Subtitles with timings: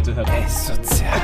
[0.00, 1.20] bitte, Herr Ey, sozial.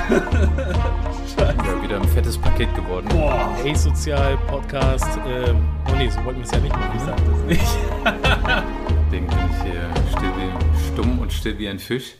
[1.38, 3.08] ja, wieder ein fettes Paket geworden.
[3.08, 3.56] Boah.
[3.64, 5.18] Ey-Sozial, Podcast.
[5.26, 6.94] Ähm, oh nee, so wollten wir es ja nicht machen.
[6.94, 7.62] Ich sag das nicht.
[9.06, 12.16] Deswegen bin ich hier still wie, stumm und still wie ein Fisch.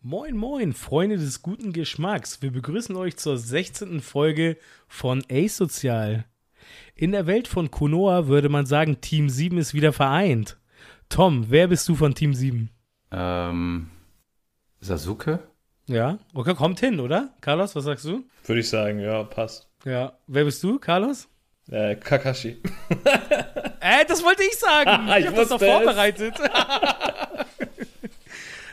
[0.00, 2.40] Moin, moin, Freunde des guten Geschmacks.
[2.40, 4.00] Wir begrüßen euch zur 16.
[4.00, 4.56] Folge
[4.88, 6.24] von A-Sozial.
[6.94, 10.56] In der Welt von Konoa würde man sagen, Team 7 ist wieder vereint.
[11.10, 12.70] Tom, wer bist du von Team 7?
[13.10, 13.90] Ähm,
[14.80, 15.49] Sasuke?
[15.90, 17.30] Ja, okay, kommt hin, oder?
[17.40, 18.22] Carlos, was sagst du?
[18.44, 19.66] Würde ich sagen, ja, passt.
[19.84, 21.26] Ja, wer bist du, Carlos?
[21.68, 22.50] Äh, Kakashi.
[23.80, 25.08] äh, das wollte ich sagen.
[25.08, 26.34] ich, ich habe das doch vorbereitet.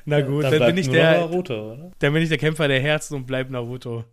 [0.05, 3.15] Na gut, dann, dann bin ich der, Naruto, dann bin ich der Kämpfer der Herzen
[3.15, 4.03] und bleib Naruto.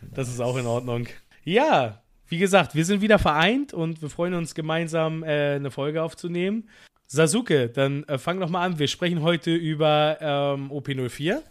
[0.00, 1.06] Das ist auch in Ordnung.
[1.44, 6.02] Ja, wie gesagt, wir sind wieder vereint und wir freuen uns gemeinsam äh, eine Folge
[6.02, 6.70] aufzunehmen.
[7.06, 8.78] Sasuke, dann äh, fang doch mal an.
[8.78, 11.42] Wir sprechen heute über ähm, OP04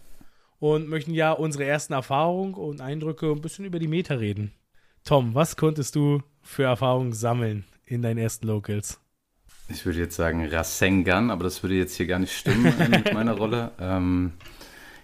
[0.63, 4.54] und möchten ja unsere ersten Erfahrungen und Eindrücke ein bisschen über die Meta reden.
[5.04, 8.98] Tom, was konntest du für Erfahrungen sammeln in deinen ersten Locals?
[9.68, 13.34] Ich würde jetzt sagen Rasengan, aber das würde jetzt hier gar nicht stimmen mit meiner
[13.34, 13.71] Rolle.
[13.77, 14.32] Ähm,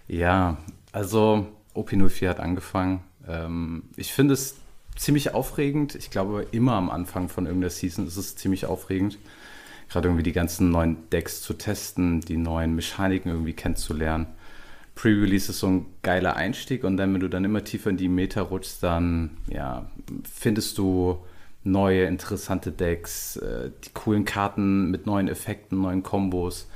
[0.08, 0.56] ja,
[0.92, 3.02] also OP04 hat angefangen.
[3.28, 4.56] Ähm, ich finde es
[4.96, 5.94] ziemlich aufregend.
[5.94, 9.18] Ich glaube, immer am Anfang von irgendeiner Season ist es ziemlich aufregend.
[9.90, 14.26] Gerade irgendwie die ganzen neuen Decks zu testen, die neuen Mechaniken irgendwie kennenzulernen.
[15.00, 18.08] Pre-Release ist so ein geiler Einstieg und dann, wenn du dann immer tiefer in die
[18.08, 19.90] Meta rutschst, dann ja,
[20.30, 21.24] findest du
[21.64, 26.68] neue, interessante Decks, äh, die coolen Karten mit neuen Effekten, neuen Kombos.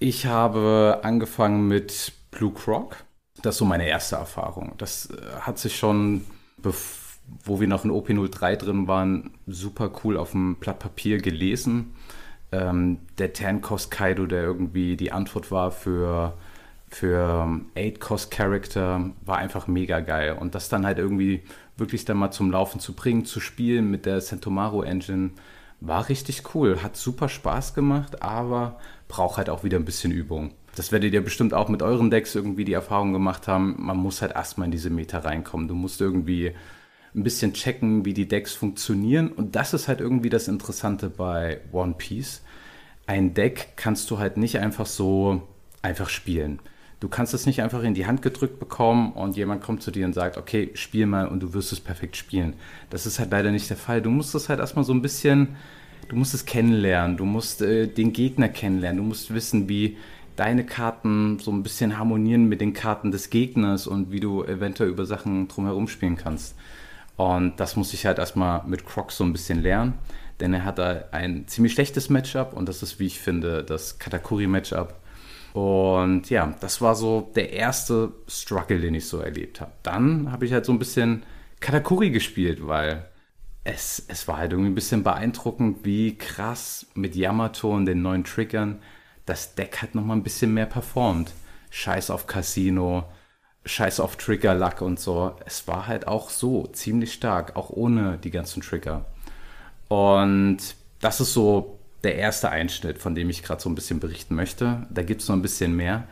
[0.00, 3.04] Ich habe angefangen mit Blue Croc.
[3.40, 4.74] Das ist so meine erste Erfahrung.
[4.76, 6.26] Das äh, hat sich schon,
[7.42, 11.94] wo wir noch in OP03 drin waren, super cool auf dem Blatt Papier gelesen.
[12.52, 16.34] Ähm, der Ten-Cost Kaido, der irgendwie die Antwort war für
[16.90, 20.36] für 8-Cost-Character war einfach mega geil.
[20.38, 21.42] Und das dann halt irgendwie
[21.76, 25.30] wirklich dann mal zum Laufen zu bringen, zu spielen mit der Sentomaru Engine,
[25.80, 26.82] war richtig cool.
[26.82, 28.78] Hat super Spaß gemacht, aber
[29.08, 30.52] braucht halt auch wieder ein bisschen Übung.
[30.76, 33.76] Das werdet ihr bestimmt auch mit euren Decks irgendwie die Erfahrung gemacht haben.
[33.78, 35.68] Man muss halt erstmal in diese Meta reinkommen.
[35.68, 36.52] Du musst irgendwie
[37.14, 39.32] ein bisschen checken, wie die Decks funktionieren.
[39.32, 42.42] Und das ist halt irgendwie das Interessante bei One Piece.
[43.06, 45.48] Ein Deck kannst du halt nicht einfach so
[45.82, 46.60] einfach spielen.
[47.00, 50.04] Du kannst es nicht einfach in die Hand gedrückt bekommen und jemand kommt zu dir
[50.04, 52.54] und sagt, okay, spiel mal und du wirst es perfekt spielen.
[52.90, 54.02] Das ist halt leider nicht der Fall.
[54.02, 55.56] Du musst es halt erstmal so ein bisschen,
[56.08, 59.96] du musst es kennenlernen, du musst äh, den Gegner kennenlernen, du musst wissen, wie
[60.36, 64.90] deine Karten so ein bisschen harmonieren mit den Karten des Gegners und wie du eventuell
[64.90, 66.54] über Sachen drumherum spielen kannst.
[67.16, 69.94] Und das muss ich halt erstmal mit Crocs so ein bisschen lernen,
[70.38, 73.98] denn er hat da ein ziemlich schlechtes Matchup und das ist, wie ich finde, das
[73.98, 74.99] Katakuri-Matchup
[75.52, 79.72] und ja, das war so der erste Struggle, den ich so erlebt habe.
[79.82, 81.24] Dann habe ich halt so ein bisschen
[81.60, 83.08] Katakuri gespielt, weil
[83.64, 88.24] es, es war halt irgendwie ein bisschen beeindruckend, wie krass mit Yamato und den neuen
[88.24, 88.80] Triggern
[89.26, 91.32] das Deck halt nochmal ein bisschen mehr performt.
[91.70, 93.04] Scheiß auf Casino,
[93.64, 95.36] Scheiß auf Trigger-Luck und so.
[95.46, 99.06] Es war halt auch so ziemlich stark, auch ohne die ganzen Trigger.
[99.88, 100.58] Und
[101.00, 104.86] das ist so der erste Einschnitt, von dem ich gerade so ein bisschen berichten möchte.
[104.90, 106.04] Da gibt es noch ein bisschen mehr,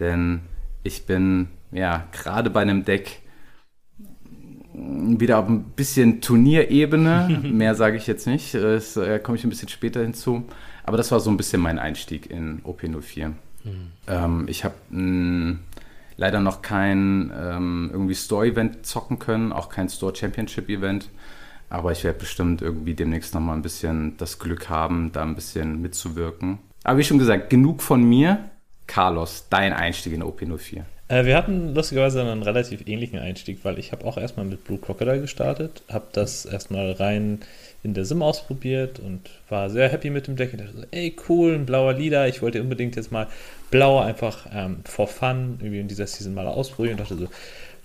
[0.00, 0.40] denn
[0.82, 3.22] ich bin ja gerade bei einem Deck
[4.72, 7.40] wieder auf ein bisschen Turnierebene.
[7.50, 10.44] mehr sage ich jetzt nicht, das äh, komme ich ein bisschen später hinzu.
[10.84, 13.28] Aber das war so ein bisschen mein Einstieg in OP04.
[13.28, 13.34] Mhm.
[14.06, 14.74] Ähm, ich habe
[16.16, 21.08] leider noch kein ähm, irgendwie Store-Event zocken können, auch kein Store Championship-Event.
[21.68, 25.80] Aber ich werde bestimmt irgendwie demnächst nochmal ein bisschen das Glück haben, da ein bisschen
[25.80, 26.58] mitzuwirken.
[26.84, 28.50] Aber wie schon gesagt, genug von mir.
[28.86, 30.84] Carlos, dein Einstieg in OP04.
[31.08, 34.78] Äh, wir hatten lustigerweise einen relativ ähnlichen Einstieg, weil ich habe auch erstmal mit Blue
[34.78, 37.40] Crocodile gestartet, habe das erstmal rein
[37.82, 40.50] in der Sim ausprobiert und war sehr happy mit dem Deck.
[40.52, 42.26] Ich dachte so, ey cool, ein blauer Leader.
[42.26, 43.28] Ich wollte unbedingt jetzt mal
[43.70, 47.28] blau einfach ähm, for fun irgendwie in dieser Season mal ausprobieren und dachte so,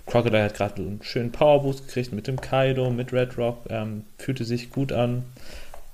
[0.06, 4.44] Crocodile hat gerade einen schönen Powerboost gekriegt mit dem Kaido, mit Red Rock, ähm, fühlte
[4.44, 5.24] sich gut an,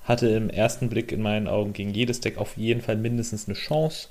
[0.03, 3.55] hatte im ersten Blick in meinen Augen gegen jedes Deck auf jeden Fall mindestens eine
[3.55, 4.07] Chance.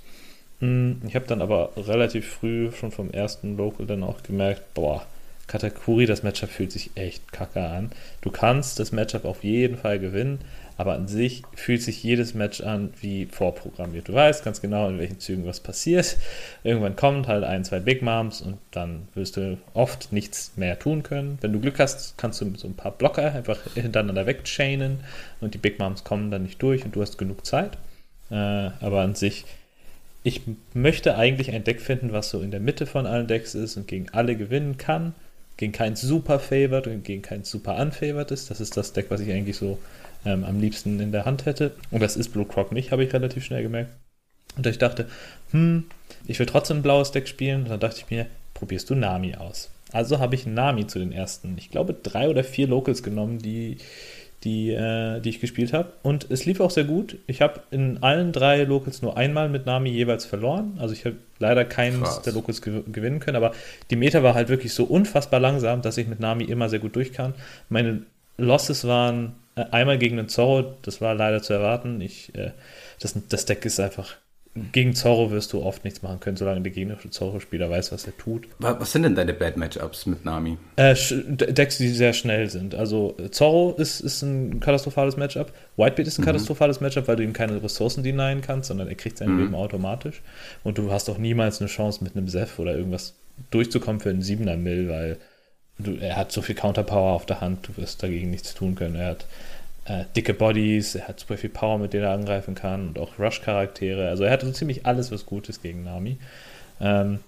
[0.60, 5.04] Hm, ich habe dann aber relativ früh schon vom ersten Local dann auch gemerkt, boah,
[5.46, 7.90] Katakuri, das Matchup fühlt sich echt kacke an.
[8.20, 10.40] Du kannst das Matchup auf jeden Fall gewinnen,
[10.78, 14.08] aber an sich fühlt sich jedes Match an wie vorprogrammiert.
[14.08, 16.16] Du weißt ganz genau, in welchen Zügen was passiert.
[16.62, 21.02] Irgendwann kommt halt ein, zwei Big Moms und dann wirst du oft nichts mehr tun
[21.02, 21.36] können.
[21.40, 25.00] Wenn du Glück hast, kannst du so ein paar Blocker einfach hintereinander wegchainen
[25.40, 27.76] und die Big Moms kommen dann nicht durch und du hast genug Zeit.
[28.30, 28.34] Äh,
[28.80, 29.44] aber an sich
[30.22, 30.42] ich
[30.74, 33.88] möchte eigentlich ein Deck finden, was so in der Mitte von allen Decks ist und
[33.88, 35.14] gegen alle gewinnen kann.
[35.56, 38.50] Gegen kein super favored und gegen kein super unfavored ist.
[38.50, 39.78] Das ist das Deck, was ich eigentlich so
[40.28, 41.72] ähm, am liebsten in der Hand hätte.
[41.90, 43.90] Und das ist Blue Croc nicht, habe ich relativ schnell gemerkt.
[44.56, 45.06] Und ich dachte,
[45.52, 45.84] hm,
[46.26, 47.62] ich will trotzdem ein blaues Deck spielen.
[47.62, 49.70] Und dann dachte ich mir, probierst du Nami aus.
[49.92, 53.78] Also habe ich Nami zu den ersten, ich glaube, drei oder vier Locals genommen, die,
[54.44, 55.92] die, äh, die ich gespielt habe.
[56.02, 57.16] Und es lief auch sehr gut.
[57.26, 60.76] Ich habe in allen drei Locals nur einmal mit Nami jeweils verloren.
[60.78, 62.22] Also ich habe leider keins Krass.
[62.22, 63.52] der Locals gew gewinnen können, aber
[63.90, 66.94] die Meta war halt wirklich so unfassbar langsam, dass ich mit Nami immer sehr gut
[66.94, 67.34] durch kann.
[67.70, 68.02] Meine
[68.36, 69.34] Losses waren
[69.70, 72.00] einmal gegen den Zorro, das war leider zu erwarten.
[72.00, 72.52] Ich, äh,
[73.00, 74.16] das, das Deck ist einfach
[74.72, 78.16] gegen Zorro wirst du oft nichts machen können, solange der gegnerische Zorro-Spieler weiß, was er
[78.16, 78.48] tut.
[78.58, 80.58] Was sind denn deine Bad Matchups mit Nami?
[80.76, 82.74] Äh, Decks, die sehr schnell sind.
[82.74, 85.52] Also Zorro ist, ist ein katastrophales Matchup.
[85.76, 86.26] Whitebeard ist ein mhm.
[86.26, 89.40] katastrophales Matchup, weil du ihm keine Ressourcen denyen kannst, sondern er kriegt sein mhm.
[89.40, 90.22] Leben automatisch.
[90.64, 93.14] Und du hast auch niemals eine Chance, mit einem Seth oder irgendwas
[93.50, 95.18] durchzukommen für einen 7er Mill, weil
[95.78, 98.96] du, er hat so viel Counterpower auf der Hand, du wirst dagegen nichts tun können.
[98.96, 99.26] Er hat
[99.88, 103.18] äh, dicke Bodies, er hat super viel Power, mit denen er angreifen kann und auch
[103.18, 104.08] Rush-Charaktere.
[104.08, 106.18] Also er hat so ziemlich alles, was gut ist gegen Nami.
[106.80, 107.20] Ähm,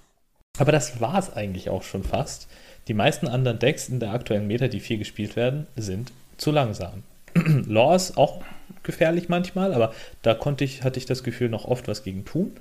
[0.58, 2.48] aber das war es eigentlich auch schon fast.
[2.88, 7.02] Die meisten anderen Decks in der aktuellen Meta, die viel gespielt werden, sind zu langsam.
[7.34, 8.42] Law ist auch
[8.82, 12.52] gefährlich manchmal, aber da konnte ich, hatte ich das Gefühl, noch oft was gegen tun.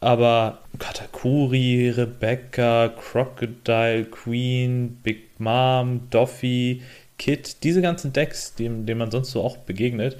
[0.00, 6.82] Aber Katakuri, Rebecca, Crocodile, Queen, Big Mom, Doffy,
[7.22, 10.16] Kit, diese ganzen Decks, denen, denen man sonst so auch begegnet,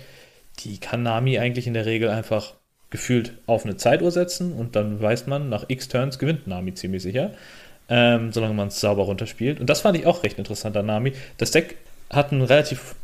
[0.61, 2.55] die kann Nami eigentlich in der Regel einfach
[2.91, 7.03] gefühlt auf eine Zeituhr setzen und dann weiß man, nach x Turns gewinnt Nami ziemlich
[7.03, 7.33] sicher,
[7.89, 9.59] ähm, solange man es sauber runterspielt.
[9.59, 11.13] Und das fand ich auch recht interessant an Nami.
[11.39, 11.75] Das Deck
[12.09, 12.95] hat ein relativ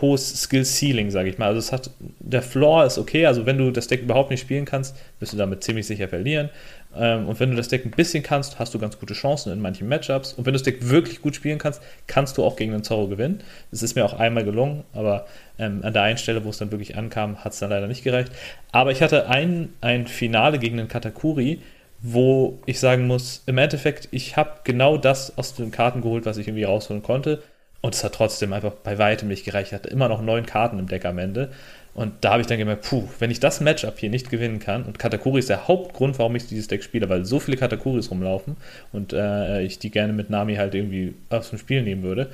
[0.00, 1.46] hohes Skill-Ceiling, sage ich mal.
[1.46, 4.64] Also es hat, der Floor ist okay, also wenn du das Deck überhaupt nicht spielen
[4.64, 6.50] kannst, wirst du damit ziemlich sicher verlieren.
[6.98, 9.60] Ähm, und wenn du das Deck ein bisschen kannst, hast du ganz gute Chancen in
[9.60, 10.32] manchen Matchups.
[10.34, 13.08] Und wenn du das Deck wirklich gut spielen kannst, kannst du auch gegen den Zorro
[13.08, 13.42] gewinnen.
[13.70, 15.26] Das ist mir auch einmal gelungen, aber
[15.58, 18.04] ähm, an der einen Stelle, wo es dann wirklich ankam, hat es dann leider nicht
[18.04, 18.32] gereicht.
[18.72, 21.60] Aber ich hatte ein, ein Finale gegen den Katakuri,
[22.00, 26.36] wo ich sagen muss, im Endeffekt, ich habe genau das aus den Karten geholt, was
[26.36, 27.42] ich irgendwie rausholen konnte.
[27.80, 29.68] Und es hat trotzdem einfach bei weitem nicht gereicht.
[29.68, 31.50] Ich hatte immer noch neun Karten im Deck am Ende.
[31.96, 34.84] Und da habe ich dann gemerkt, puh, wenn ich das Matchup hier nicht gewinnen kann,
[34.84, 38.58] und Katakuri ist der Hauptgrund, warum ich dieses Deck spiele, weil so viele Katakuris rumlaufen
[38.92, 42.28] und äh, ich die gerne mit Nami halt irgendwie aus dem Spiel nehmen würde.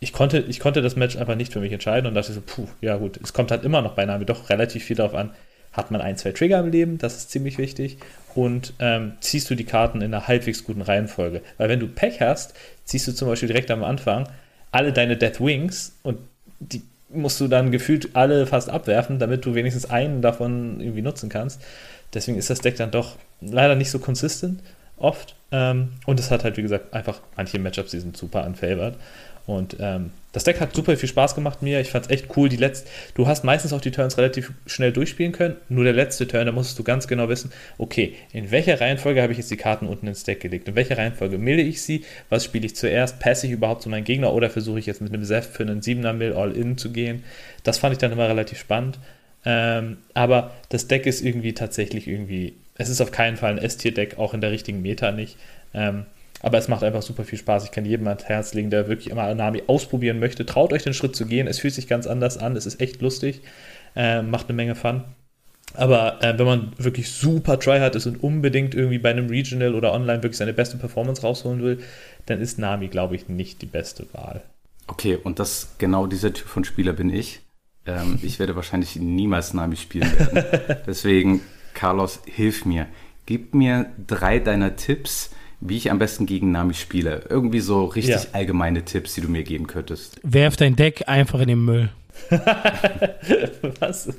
[0.00, 2.66] Ich konnte, ich konnte das Match einfach nicht für mich entscheiden und dachte so, puh,
[2.80, 5.32] ja gut, es kommt halt immer noch bei Nami doch relativ viel darauf an,
[5.74, 7.98] hat man ein, zwei Trigger im Leben, das ist ziemlich wichtig,
[8.34, 11.42] und ähm, ziehst du die Karten in einer halbwegs guten Reihenfolge.
[11.58, 12.54] Weil wenn du Pech hast,
[12.84, 14.30] ziehst du zum Beispiel direkt am Anfang
[14.72, 16.20] alle deine Death Wings und
[16.58, 16.80] die
[17.14, 21.60] musst du dann gefühlt alle fast abwerfen, damit du wenigstens einen davon irgendwie nutzen kannst.
[22.12, 24.60] Deswegen ist das Deck dann doch leider nicht so consistent
[24.96, 25.34] oft.
[25.50, 28.94] Ähm, und es hat halt, wie gesagt, einfach manche Matchups, die sind super unfavored.
[29.46, 31.80] Und ähm, das Deck hat super viel Spaß gemacht mir.
[31.80, 32.48] Ich fand es echt cool.
[32.48, 35.56] Die letzte, du hast meistens auch die Turns relativ schnell durchspielen können.
[35.68, 39.32] Nur der letzte Turn, da musstest du ganz genau wissen, okay, in welcher Reihenfolge habe
[39.32, 40.66] ich jetzt die Karten unten ins Deck gelegt?
[40.66, 42.04] In welcher Reihenfolge milde ich sie?
[42.30, 43.20] Was spiele ich zuerst?
[43.20, 45.82] Passe ich überhaupt zu meinem Gegner oder versuche ich jetzt mit einem Seth für einen
[45.82, 47.22] 7er Mill All-In zu gehen?
[47.62, 48.98] Das fand ich dann immer relativ spannend.
[49.44, 54.18] Ähm, aber das Deck ist irgendwie tatsächlich irgendwie, es ist auf keinen Fall ein S-Tier-Deck,
[54.18, 55.36] auch in der richtigen Meta nicht.
[55.74, 56.06] Ähm,
[56.44, 57.64] aber es macht einfach super viel Spaß.
[57.64, 60.44] Ich kann jedem ans Herz legen, der wirklich immer Anami ausprobieren möchte.
[60.44, 61.46] Traut euch den Schritt zu gehen.
[61.46, 62.54] Es fühlt sich ganz anders an.
[62.54, 63.40] Es ist echt lustig.
[63.96, 65.04] Äh, macht eine Menge Fun.
[65.72, 69.94] Aber äh, wenn man wirklich super Tryhard ist und unbedingt irgendwie bei einem Regional oder
[69.94, 71.78] online wirklich seine beste Performance rausholen will,
[72.26, 74.42] dann ist Nami, glaube ich, nicht die beste Wahl.
[74.86, 77.40] Okay, und das genau dieser Typ von Spieler bin ich.
[77.86, 80.44] Ähm, ich werde wahrscheinlich niemals Nami spielen werden.
[80.86, 81.40] Deswegen,
[81.72, 82.86] Carlos, hilf mir.
[83.24, 85.30] Gib mir drei deiner Tipps,
[85.64, 87.24] wie ich am besten gegen Nami spiele.
[87.28, 88.28] Irgendwie so richtig ja.
[88.32, 90.20] allgemeine Tipps, die du mir geben könntest.
[90.22, 91.88] Werf dein Deck einfach in den Müll.
[93.80, 94.10] Was?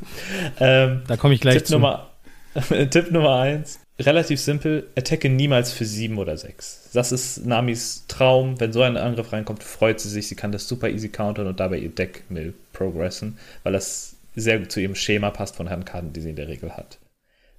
[0.59, 1.73] Ähm, da komme ich gleich Tipp zu.
[1.73, 2.09] Nummer,
[2.89, 3.79] Tipp Nummer eins.
[3.97, 6.89] Relativ simpel, attacke niemals für sieben oder sechs.
[6.93, 8.59] Das ist Namis Traum.
[8.59, 10.27] Wenn so ein Angriff reinkommt, freut sie sich.
[10.27, 14.59] Sie kann das super easy countern und dabei ihr Deck mill progressen, weil das sehr
[14.59, 16.97] gut zu ihrem Schema passt von Handkarten, die sie in der Regel hat.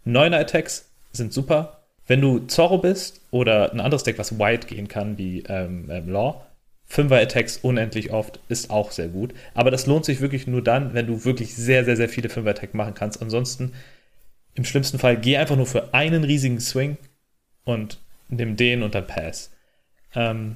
[0.04, 1.75] Neuner Attacks sind super.
[2.06, 6.08] Wenn du Zorro bist oder ein anderes Deck, was White gehen kann, wie ähm, ähm,
[6.08, 6.46] Law,
[6.88, 9.34] Fünfer-Attacks unendlich oft ist auch sehr gut.
[9.54, 12.74] Aber das lohnt sich wirklich nur dann, wenn du wirklich sehr, sehr, sehr viele Fünfer-Attacks
[12.74, 13.20] machen kannst.
[13.20, 13.72] Ansonsten,
[14.54, 16.96] im schlimmsten Fall, geh einfach nur für einen riesigen Swing
[17.64, 17.98] und
[18.28, 19.50] nimm den und dann Pass.
[20.14, 20.54] Ähm,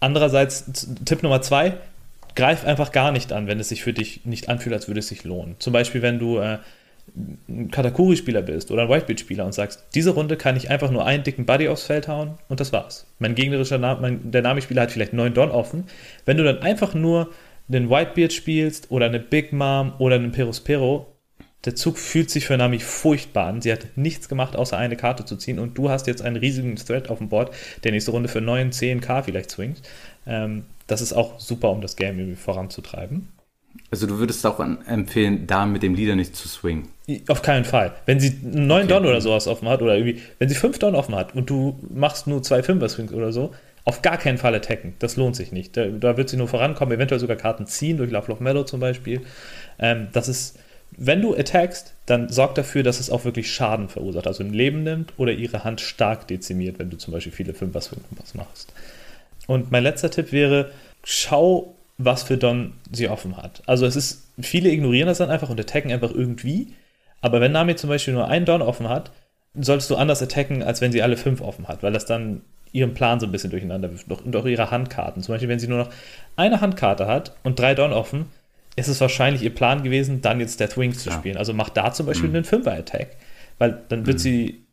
[0.00, 0.64] andererseits,
[1.04, 1.74] Tipp Nummer zwei,
[2.34, 5.08] greif einfach gar nicht an, wenn es sich für dich nicht anfühlt, als würde es
[5.08, 5.56] sich lohnen.
[5.60, 6.58] Zum Beispiel, wenn du äh,
[7.48, 11.22] ein Katakuri-Spieler bist oder ein Whitebeard-Spieler und sagst, diese Runde kann ich einfach nur einen
[11.22, 13.06] dicken Buddy aufs Feld hauen und das war's.
[13.18, 15.84] Mein gegnerischer Name, mein, der Nami-Spieler hat vielleicht neun Don offen.
[16.24, 17.30] Wenn du dann einfach nur
[17.68, 21.06] einen Whitebeard spielst oder eine Big Mom oder einen Perospero,
[21.64, 23.60] der Zug fühlt sich für Nami furchtbar an.
[23.60, 26.76] Sie hat nichts gemacht, außer eine Karte zu ziehen und du hast jetzt einen riesigen
[26.76, 29.82] Threat auf dem Board, der nächste Runde für 9, 10k vielleicht swingt.
[30.26, 33.28] Ähm, das ist auch super, um das Game irgendwie voranzutreiben.
[33.90, 36.88] Also du würdest auch empfehlen, da mit dem Leader nicht zu swingen.
[37.28, 37.92] Auf keinen Fall.
[38.06, 38.94] Wenn sie einen neuen okay.
[38.94, 41.78] Don oder sowas offen hat, oder irgendwie, wenn sie fünf Don offen hat und du
[41.92, 43.52] machst nur zwei Fünfer-Swings oder so,
[43.84, 44.94] auf gar keinen Fall attacken.
[44.98, 45.76] Das lohnt sich nicht.
[45.76, 48.80] Da, da wird sie nur vorankommen, eventuell sogar Karten ziehen, durch Love Love Mellow zum
[48.80, 49.22] Beispiel.
[49.78, 50.58] Ähm, das ist,
[50.96, 54.82] wenn du attackst, dann sorg dafür, dass es auch wirklich Schaden verursacht, also ein Leben
[54.82, 58.72] nimmt oder ihre Hand stark dezimiert, wenn du zum Beispiel viele Fünfer-Swings machst.
[59.46, 60.70] Und mein letzter Tipp wäre,
[61.02, 63.62] schau was für Don sie offen hat.
[63.66, 66.68] Also es ist, viele ignorieren das dann einfach und attacken einfach irgendwie.
[67.20, 69.10] Aber wenn Nami zum Beispiel nur einen Don offen hat,
[69.54, 72.94] solltest du anders attacken, als wenn sie alle fünf offen hat, weil das dann ihren
[72.94, 74.08] Plan so ein bisschen durcheinander wirft.
[74.24, 75.22] Und auch ihre Handkarten.
[75.22, 75.90] Zum Beispiel, wenn sie nur noch
[76.36, 78.26] eine Handkarte hat und drei Don offen,
[78.76, 81.36] ist es wahrscheinlich ihr Plan gewesen, dann jetzt Deathwings zu spielen.
[81.36, 82.36] Also macht da zum Beispiel mhm.
[82.36, 83.16] einen Fünfer-Attack.
[83.58, 84.22] Weil dann wird mhm.
[84.22, 84.64] sie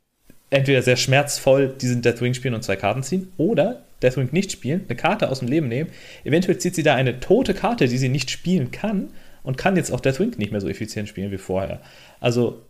[0.49, 4.95] entweder sehr schmerzvoll diesen Deathwing spielen und zwei Karten ziehen, oder Deathwing nicht spielen, eine
[4.95, 5.89] Karte aus dem Leben nehmen.
[6.23, 9.09] Eventuell zieht sie da eine tote Karte, die sie nicht spielen kann
[9.47, 11.79] und kann jetzt auch Deathwing nicht mehr so effizient spielen wie vorher.
[12.19, 12.61] Also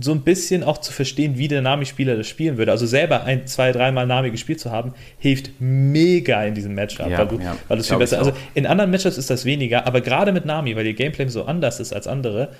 [0.00, 2.72] so ein bisschen auch zu verstehen, wie der Nami-Spieler das spielen würde.
[2.72, 7.18] Also selber ein, zwei, dreimal Nami gespielt zu haben, hilft mega in diesem Matchup, ja,
[7.18, 8.18] weil, du, ja, weil viel besser.
[8.18, 11.44] Also in anderen Matchups ist das weniger, aber gerade mit Nami, weil ihr Gameplay so
[11.44, 12.50] anders ist als andere,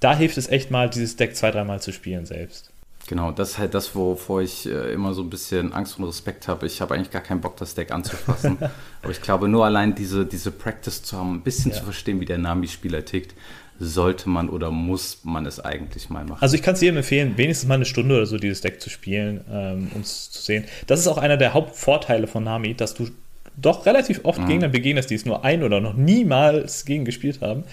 [0.00, 2.72] da hilft es echt mal, dieses Deck zwei, dreimal zu spielen selbst.
[3.06, 6.48] Genau, das ist halt das, wovor ich äh, immer so ein bisschen Angst und Respekt
[6.48, 6.66] habe.
[6.66, 8.58] Ich habe eigentlich gar keinen Bock, das Deck anzufassen.
[9.02, 11.78] Aber ich glaube, nur allein diese, diese Practice zu haben, ein bisschen ja.
[11.78, 13.34] zu verstehen, wie der Nami-Spieler tickt,
[13.78, 16.40] sollte man oder muss man es eigentlich mal machen.
[16.40, 18.90] Also ich kann es jedem empfehlen, wenigstens mal eine Stunde oder so dieses Deck zu
[18.90, 20.64] spielen, ähm, um es zu sehen.
[20.86, 23.08] Das ist auch einer der Hauptvorteile von Nami, dass du
[23.56, 24.46] doch relativ oft mhm.
[24.48, 27.64] Gegnern begegnest, die es nur ein oder noch niemals gegen gespielt haben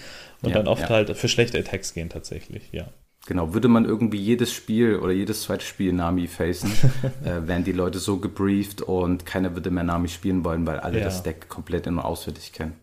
[0.42, 0.88] und ja, dann oft ja.
[0.90, 2.86] halt für schlechte Attacks gehen tatsächlich, ja.
[3.26, 6.72] Genau, würde man irgendwie jedes Spiel oder jedes zweite Spiel Nami facen,
[7.24, 10.98] äh, wären die Leute so gebrieft und keiner würde mehr Nami spielen wollen, weil alle
[10.98, 11.04] ja.
[11.04, 12.74] das Deck komplett in- und auswendig kennen.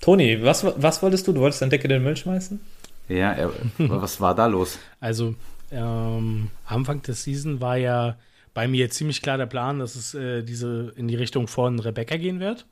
[0.00, 1.32] Toni, was, was wolltest du?
[1.32, 2.60] Du wolltest dein Deck in den Müll schmeißen?
[3.08, 4.78] Ja, äh, was war da los?
[5.00, 5.34] Also,
[5.70, 8.16] ähm, Anfang des Season war ja
[8.52, 12.16] bei mir ziemlich klar der Plan, dass es äh, diese in die Richtung von Rebecca
[12.16, 12.66] gehen wird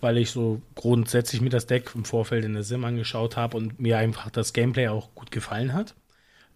[0.00, 3.80] weil ich so grundsätzlich mir das Deck im Vorfeld in der Sim angeschaut habe und
[3.80, 5.94] mir einfach das Gameplay auch gut gefallen hat.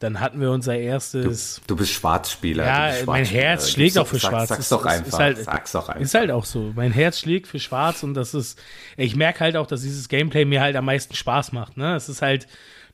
[0.01, 1.61] Dann hatten wir unser erstes.
[1.67, 2.65] Du, du bist Schwarzspieler.
[2.65, 4.49] Ja, bist mein Herz schlägt auch für sag, Schwarz.
[4.49, 5.07] Sag's doch einfach.
[5.07, 6.01] Ist halt, sag's doch einfach.
[6.01, 6.73] Ist halt auch so.
[6.75, 8.59] Mein Herz schlägt für Schwarz und das ist.
[8.97, 11.77] Ich merke halt auch, dass dieses Gameplay mir halt am meisten Spaß macht.
[11.77, 11.95] Ne?
[11.95, 12.47] Es ist halt.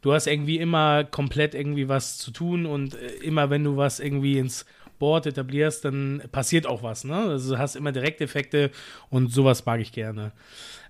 [0.02, 4.00] Du hast irgendwie immer komplett irgendwie was zu tun und äh, immer wenn du was
[4.00, 4.66] irgendwie ins
[4.98, 7.04] Board etablierst, dann passiert auch was.
[7.04, 7.16] Ne?
[7.16, 8.70] Also du hast immer Direkteffekte
[9.10, 10.32] und sowas mag ich gerne.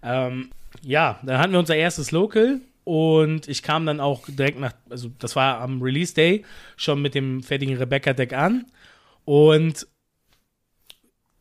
[0.02, 0.50] Ähm,
[0.82, 5.10] ja, dann hatten wir unser erstes Local und ich kam dann auch direkt nach, also
[5.18, 6.44] das war am Release Day,
[6.76, 8.66] schon mit dem fertigen Rebecca-Deck an.
[9.24, 9.88] Und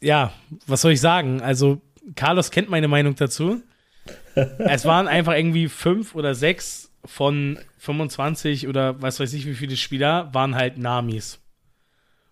[0.02, 0.34] ja,
[0.66, 1.44] was soll ich sagen?
[1.44, 1.84] Also,
[2.16, 3.62] Carlos kennt meine Meinung dazu.
[4.58, 9.78] es waren einfach irgendwie fünf oder sechs von 25 oder was weiß ich, wie viele
[9.78, 11.40] Spieler waren halt Namis.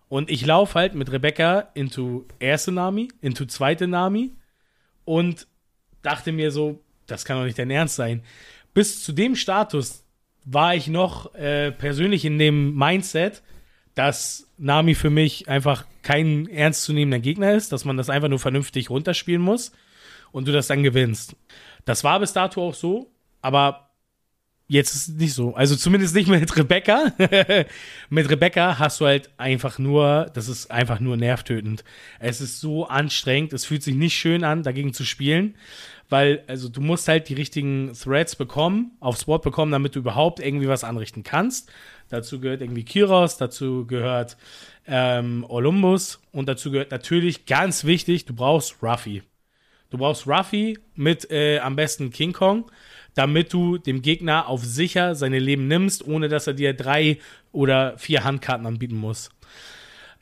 [0.08, 4.32] Und ich laufe halt mit Rebecca into erste Nami, into zweite Nami
[5.04, 5.46] und
[6.02, 8.24] dachte mir so, das kann doch nicht dein Ernst sein
[8.74, 10.04] bis zu dem Status
[10.44, 13.42] war ich noch äh, persönlich in dem Mindset,
[13.94, 18.90] dass Nami für mich einfach kein ernstzunehmender Gegner ist, dass man das einfach nur vernünftig
[18.90, 19.72] runterspielen muss
[20.32, 21.36] und du das dann gewinnst.
[21.84, 23.90] Das war bis dato auch so, aber
[24.66, 25.54] jetzt ist es nicht so.
[25.54, 27.12] Also zumindest nicht mit Rebecca.
[28.10, 31.84] mit Rebecca hast du halt einfach nur, das ist einfach nur nervtötend.
[32.18, 35.54] Es ist so anstrengend, es fühlt sich nicht schön an, dagegen zu spielen
[36.08, 40.40] weil also du musst halt die richtigen Threads bekommen, aufs Board bekommen, damit du überhaupt
[40.40, 41.70] irgendwie was anrichten kannst.
[42.08, 44.36] Dazu gehört irgendwie Kiros, dazu gehört
[44.86, 49.22] ähm, Olympus und dazu gehört natürlich ganz wichtig, du brauchst Ruffy.
[49.90, 52.70] Du brauchst Ruffy mit äh, am besten King Kong,
[53.14, 57.18] damit du dem Gegner auf sicher seine Leben nimmst, ohne dass er dir drei
[57.52, 59.30] oder vier Handkarten anbieten muss.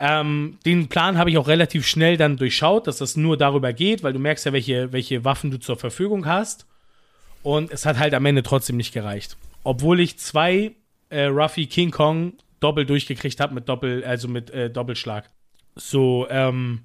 [0.04, 4.02] Ähm, den Plan habe ich auch relativ schnell dann durchschaut, dass das nur darüber geht,
[4.02, 6.66] weil du merkst ja, welche, welche Waffen du zur Verfügung hast.
[7.44, 9.37] Und es hat halt am Ende trotzdem nicht gereicht.
[9.62, 10.73] Obwohl ich zwei
[11.09, 15.30] äh, Ruffy King Kong doppelt durchgekriegt habe mit Doppel, also mit äh, Doppelschlag.
[15.76, 16.80] So, ähm,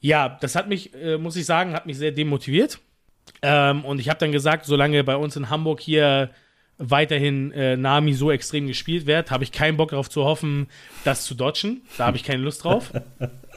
[0.00, 2.80] ja, das hat mich, äh, muss ich sagen, hat mich sehr demotiviert.
[3.42, 6.30] Ähm, und ich habe dann gesagt, solange bei uns in Hamburg hier
[6.78, 10.68] weiterhin äh, Nami so extrem gespielt wird, habe ich keinen Bock darauf zu hoffen,
[11.04, 11.82] das zu dodgen.
[11.96, 12.92] Da habe ich keine Lust drauf.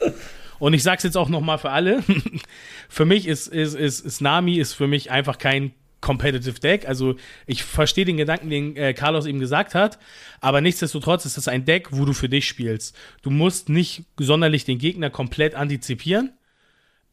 [0.58, 2.02] Und ich sage es jetzt auch nochmal für alle.
[2.88, 6.88] für mich ist, ist, ist, ist Nami ist für mich einfach kein Competitive Deck.
[6.88, 9.98] Also ich verstehe den Gedanken, den äh, Carlos eben gesagt hat,
[10.40, 12.96] aber nichtsdestotrotz ist das ein Deck, wo du für dich spielst.
[13.22, 16.32] Du musst nicht sonderlich den Gegner komplett antizipieren.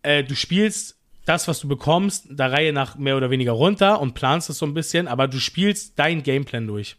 [0.03, 4.13] Äh, du spielst das, was du bekommst, der Reihe nach mehr oder weniger runter und
[4.13, 6.97] planst es so ein bisschen, aber du spielst dein Gameplan durch.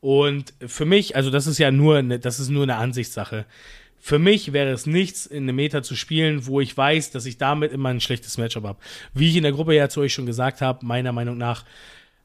[0.00, 3.46] Und für mich, also das ist ja nur, eine, das ist nur eine Ansichtssache.
[4.00, 7.38] Für mich wäre es nichts, in einem Meta zu spielen, wo ich weiß, dass ich
[7.38, 8.78] damit immer ein schlechtes Matchup habe.
[9.14, 11.64] Wie ich in der Gruppe ja zu euch schon gesagt habe, meiner Meinung nach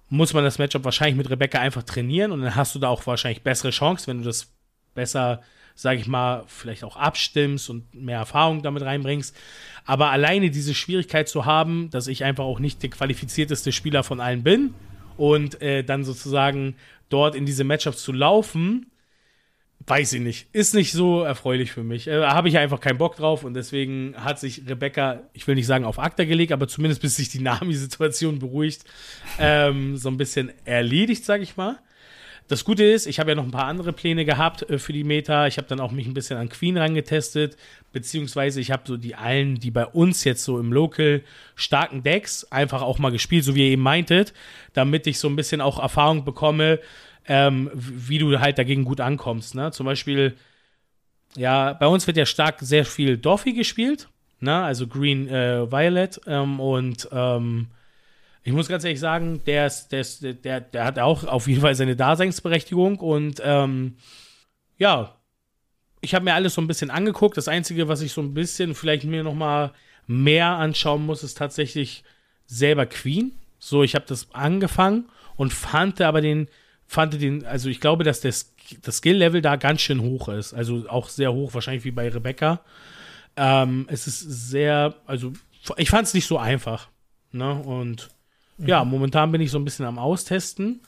[0.09, 3.05] muss man das Matchup wahrscheinlich mit Rebecca einfach trainieren und dann hast du da auch
[3.05, 4.51] wahrscheinlich bessere Chance, wenn du das
[4.95, 5.43] besser,
[5.77, 9.35] sage ich mal, vielleicht auch abstimmst und mehr Erfahrung damit reinbringst.
[9.85, 14.19] Aber alleine diese Schwierigkeit zu haben, dass ich einfach auch nicht der qualifizierteste Spieler von
[14.19, 14.73] allen bin
[15.17, 16.75] und äh, dann sozusagen
[17.09, 18.87] dort in diese Matchups zu laufen,
[19.85, 20.47] weiß ich nicht.
[20.51, 22.07] Ist nicht so erfreulich für mich.
[22.07, 25.67] Äh, Habe ich einfach keinen Bock drauf und deswegen hat sich Rebecca, ich will nicht
[25.67, 28.83] sagen auf Akta gelegt, aber zumindest bis sich die Nami-Situation beruhigt,
[29.37, 31.77] ähm, so ein bisschen erledigt, sag ich mal.
[32.47, 35.03] Das Gute ist, ich habe ja noch ein paar andere Pläne gehabt äh, für die
[35.03, 35.47] Meta.
[35.47, 37.57] Ich habe dann auch mich ein bisschen an Queen rangetestet,
[37.91, 41.23] beziehungsweise ich habe so die allen, die bei uns jetzt so im Local
[41.55, 44.33] starken Decks einfach auch mal gespielt, so wie ihr eben meintet,
[44.73, 46.79] damit ich so ein bisschen auch Erfahrung bekomme,
[47.27, 49.53] ähm, wie du halt dagegen gut ankommst.
[49.53, 49.71] Ne?
[49.71, 50.37] Zum Beispiel,
[51.35, 54.07] ja, bei uns wird ja stark sehr viel Dorfi gespielt,
[54.39, 54.63] ne?
[54.63, 57.67] also Green äh, Violet ähm, und ähm,
[58.47, 61.59] ich muss ganz ehrlich sagen, der, ist, der, ist, der, der hat auch auf jeden
[61.59, 63.97] Fall seine Daseinsberechtigung und ähm,
[64.77, 65.17] ja,
[65.99, 67.35] ich habe mir alles so ein bisschen angeguckt.
[67.35, 69.73] Das Einzige, was ich so ein bisschen vielleicht mir noch mal
[70.05, 72.05] mehr anschauen muss, ist tatsächlich
[72.45, 73.33] selber Queen.
[73.59, 76.47] So, ich habe das angefangen und fand aber den
[76.85, 80.53] fand den, also ich glaube, dass das, das Skill-Level da ganz schön hoch ist.
[80.53, 82.61] Also auch sehr hoch, wahrscheinlich wie bei Rebecca.
[83.35, 85.33] Ähm, es ist sehr, also
[85.75, 86.87] ich fand es nicht so einfach.
[87.33, 87.53] Ne?
[87.53, 88.07] Und
[88.57, 90.81] ja, momentan bin ich so ein bisschen am Austesten.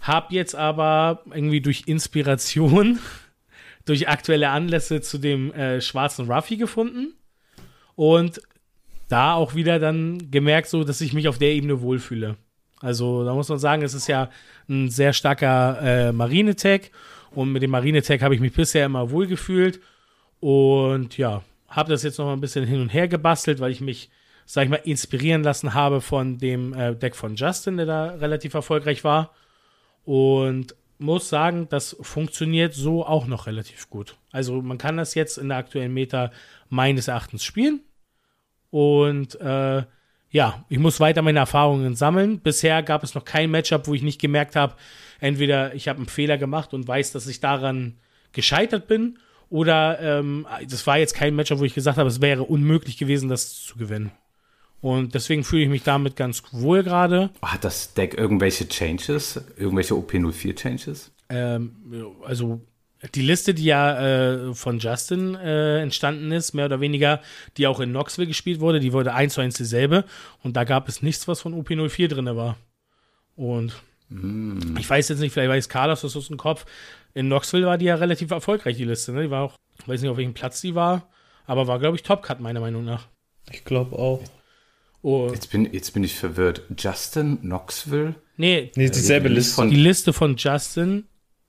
[0.00, 2.98] Hab jetzt aber irgendwie durch Inspiration,
[3.84, 7.14] durch aktuelle Anlässe zu dem äh, schwarzen Ruffy gefunden.
[7.96, 8.40] Und
[9.08, 12.36] da auch wieder dann gemerkt, so, dass ich mich auf der Ebene wohlfühle.
[12.80, 14.30] Also da muss man sagen, es ist ja
[14.68, 16.90] ein sehr starker äh, Marine-Tag
[17.32, 19.80] und mit dem Marine-Tag habe ich mich bisher immer wohl gefühlt
[20.40, 23.80] und ja, habe das jetzt noch mal ein bisschen hin und her gebastelt, weil ich
[23.80, 24.10] mich,
[24.52, 28.54] sag ich mal, inspirieren lassen habe von dem äh, Deck von Justin, der da relativ
[28.54, 29.32] erfolgreich war
[30.04, 34.16] und muss sagen, das funktioniert so auch noch relativ gut.
[34.32, 36.32] Also man kann das jetzt in der aktuellen Meta
[36.68, 37.80] meines Erachtens spielen
[38.70, 39.84] und äh,
[40.32, 42.40] ja, ich muss weiter meine Erfahrungen sammeln.
[42.40, 44.74] Bisher gab es noch kein Matchup, wo ich nicht gemerkt habe,
[45.20, 47.98] entweder ich habe einen Fehler gemacht und weiß, dass ich daran
[48.32, 49.16] gescheitert bin,
[49.48, 53.28] oder ähm, das war jetzt kein Matchup, wo ich gesagt habe, es wäre unmöglich gewesen,
[53.28, 54.12] das zu gewinnen.
[54.80, 57.30] Und deswegen fühle ich mich damit ganz wohl gerade.
[57.42, 59.40] Hat das Deck irgendwelche Changes?
[59.56, 61.10] Irgendwelche OP04 Changes?
[61.28, 61.76] Ähm,
[62.24, 62.60] also
[63.14, 67.20] die Liste, die ja äh, von Justin äh, entstanden ist, mehr oder weniger,
[67.56, 70.04] die auch in Knoxville gespielt wurde, die wurde eins zu eins dieselbe.
[70.42, 72.56] Und da gab es nichts, was von OP04 drin war.
[73.36, 73.74] Und
[74.08, 74.76] mm.
[74.78, 76.66] ich weiß jetzt nicht, vielleicht weiß Carlos das aus dem Kopf.
[77.14, 79.12] In Knoxville war die ja relativ erfolgreich, die Liste.
[79.12, 79.24] Ne?
[79.24, 81.08] Die war auch, ich weiß nicht, auf welchem Platz die war,
[81.46, 83.08] aber war, glaube ich, Top-Cut, meiner Meinung nach.
[83.50, 84.22] Ich glaube auch.
[85.02, 85.28] Oh.
[85.32, 86.62] Jetzt, bin, jetzt bin ich verwirrt.
[86.76, 88.14] Justin, Knoxville?
[88.36, 89.66] Nee, nee dieselbe Liste.
[89.68, 91.04] Die Liste von Justin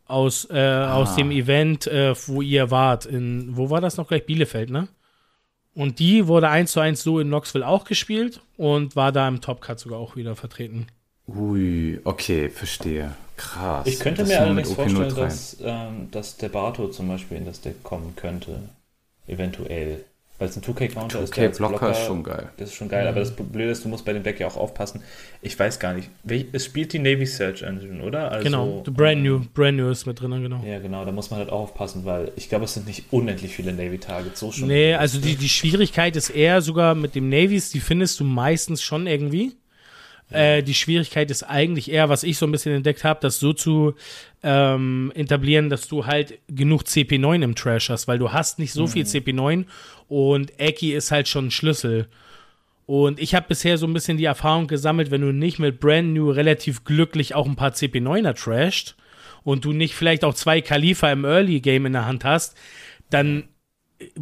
[0.07, 0.95] aus, äh, ah.
[0.95, 3.05] aus dem Event, äh, wo ihr wart.
[3.05, 4.25] In, wo war das noch gleich?
[4.25, 4.87] Bielefeld, ne?
[5.73, 9.39] Und die wurde eins zu eins so in Knoxville auch gespielt und war da im
[9.39, 10.87] Top-Cut sogar auch wieder vertreten.
[11.27, 13.15] Ui, okay, verstehe.
[13.37, 13.87] Krass.
[13.87, 17.83] Ich könnte mir allerdings vorstellen, dass, ähm, dass der Bato zum Beispiel in das Deck
[17.83, 18.59] kommen könnte.
[19.27, 20.03] Eventuell.
[20.41, 21.33] Weil es ein 2K-Counter 2K ist.
[21.35, 22.49] 2K-Blocker ist schon geil.
[22.57, 23.09] Das ist schon geil, mhm.
[23.09, 25.03] aber das Blöde ist, du musst bei dem Deck ja auch aufpassen.
[25.43, 26.09] Ich weiß gar nicht.
[26.51, 28.31] Es spielt die Navy Search Engine, oder?
[28.31, 30.63] Also, genau, brand new, brand new ist mit drin, genau.
[30.65, 33.55] Ja, genau, da muss man halt auch aufpassen, weil ich glaube, es sind nicht unendlich
[33.55, 34.39] viele Navy-Targets.
[34.39, 34.67] So schon.
[34.67, 38.81] Nee, also die, die Schwierigkeit ist eher sogar mit dem Navies, die findest du meistens
[38.81, 39.51] schon irgendwie.
[40.31, 43.53] Äh, die Schwierigkeit ist eigentlich eher, was ich so ein bisschen entdeckt habe, das so
[43.53, 43.95] zu
[44.43, 48.83] ähm, etablieren, dass du halt genug CP9 im Trash hast, weil du hast nicht so
[48.83, 48.87] mhm.
[48.87, 49.65] viel CP9
[50.07, 52.07] und Eki ist halt schon ein Schlüssel.
[52.85, 56.13] Und ich habe bisher so ein bisschen die Erfahrung gesammelt, wenn du nicht mit Brand
[56.13, 58.95] New relativ glücklich auch ein paar CP9er trasht
[59.43, 62.57] und du nicht vielleicht auch zwei Khalifa im Early Game in der Hand hast,
[63.09, 63.45] dann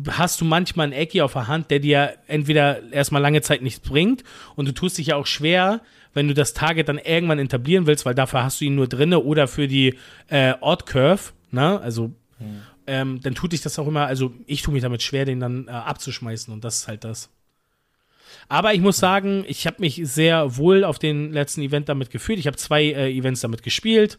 [0.09, 3.79] hast du manchmal einen Ecki auf der Hand, der dir entweder erstmal lange Zeit nichts
[3.79, 4.23] bringt
[4.55, 5.81] und du tust dich ja auch schwer,
[6.13, 9.19] wenn du das Target dann irgendwann etablieren willst, weil dafür hast du ihn nur drinne
[9.19, 9.95] oder für die
[10.27, 11.79] äh, Odd Curve, ne?
[11.79, 12.61] Also hm.
[12.87, 15.67] ähm, dann tut dich das auch immer, also ich tue mich damit schwer, den dann
[15.67, 17.29] äh, abzuschmeißen und das ist halt das.
[18.47, 22.39] Aber ich muss sagen, ich habe mich sehr wohl auf den letzten Event damit gefühlt.
[22.39, 24.17] Ich habe zwei äh, Events damit gespielt.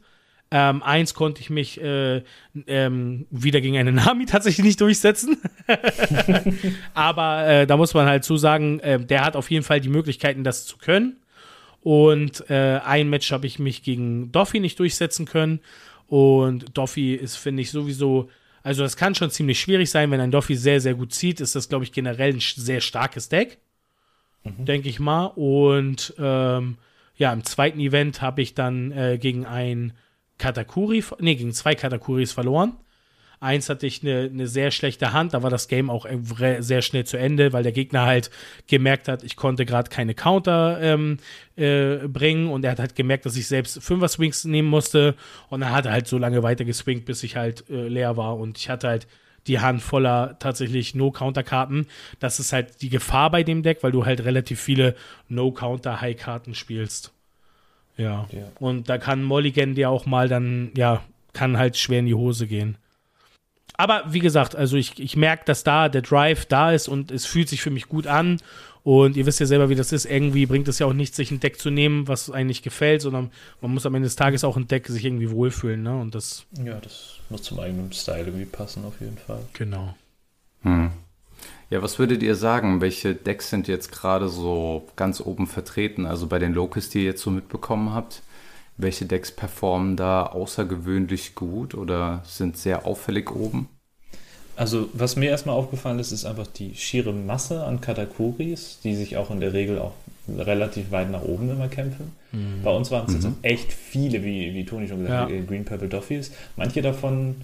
[0.53, 2.22] Ähm, eins konnte ich mich äh,
[2.66, 5.38] ähm, wieder gegen einen Nami tatsächlich nicht durchsetzen.
[6.94, 9.88] Aber äh, da muss man halt zu sagen, äh, der hat auf jeden Fall die
[9.88, 11.16] Möglichkeiten, das zu können.
[11.83, 15.61] Und äh, ein Match habe ich mich gegen Doffy nicht durchsetzen können.
[16.07, 18.29] Und Doffy ist, finde ich, sowieso,
[18.62, 21.55] also das kann schon ziemlich schwierig sein, wenn ein Doffy sehr, sehr gut zieht, ist
[21.55, 23.59] das, glaube ich, generell ein sehr starkes Deck
[24.45, 24.64] mhm.
[24.64, 25.27] denke ich mal.
[25.27, 26.79] Und ähm,
[27.16, 29.93] ja, im zweiten Event habe ich dann äh, gegen ein
[30.38, 32.73] Katakuri, nee, gegen zwei Katakuris verloren.
[33.42, 36.07] Eins hatte ich eine, eine sehr schlechte Hand, da war das Game auch
[36.59, 38.31] sehr schnell zu Ende, weil der Gegner halt
[38.66, 41.16] gemerkt hat, ich konnte gerade keine Counter ähm,
[41.57, 45.14] äh, bringen und er hat halt gemerkt, dass ich selbst Fünfer-Swings nehmen musste
[45.48, 48.59] und er hat halt so lange weiter geswingt, bis ich halt äh, leer war und
[48.59, 49.07] ich hatte halt
[49.46, 51.87] die Hand voller tatsächlich No-Counter-Karten.
[52.18, 54.94] Das ist halt die Gefahr bei dem Deck, weil du halt relativ viele
[55.29, 57.12] No-Counter-High-Karten spielst.
[57.96, 58.29] Ja.
[58.33, 58.53] ja.
[58.59, 62.46] Und da kann Mulligan dir auch mal dann, ja, kann halt schwer in die Hose
[62.46, 62.76] gehen.
[63.81, 67.25] Aber wie gesagt, also ich, ich merke, dass da der Drive da ist und es
[67.25, 68.38] fühlt sich für mich gut an.
[68.83, 70.05] Und ihr wisst ja selber, wie das ist.
[70.05, 73.01] Irgendwie bringt es ja auch nichts, sich ein Deck zu nehmen, was einem nicht gefällt,
[73.01, 73.31] sondern
[73.62, 75.83] man muss am Ende des Tages auch ein Deck sich irgendwie wohlfühlen.
[75.83, 75.99] Ne?
[75.99, 79.40] Und das ja, das muss zum eigenen Style irgendwie passen, auf jeden Fall.
[79.55, 79.95] Genau.
[80.61, 80.90] Hm.
[81.71, 82.83] Ja, was würdet ihr sagen?
[82.83, 86.05] Welche Decks sind jetzt gerade so ganz oben vertreten?
[86.05, 88.23] Also bei den Locals, die ihr jetzt so mitbekommen habt,
[88.83, 93.69] welche Decks performen da außergewöhnlich gut oder sind sehr auffällig oben?
[94.57, 99.16] Also, was mir erstmal aufgefallen ist, ist einfach die schiere Masse an Katakuris, die sich
[99.16, 99.95] auch in der Regel auch
[100.29, 102.12] relativ weit nach oben immer kämpfen.
[102.33, 102.62] Mhm.
[102.62, 103.21] Bei uns waren es mhm.
[103.23, 105.43] jetzt echt viele, wie, wie Toni schon gesagt hat, ja.
[105.45, 106.33] Green Purple Doffies.
[106.57, 107.37] Manche davon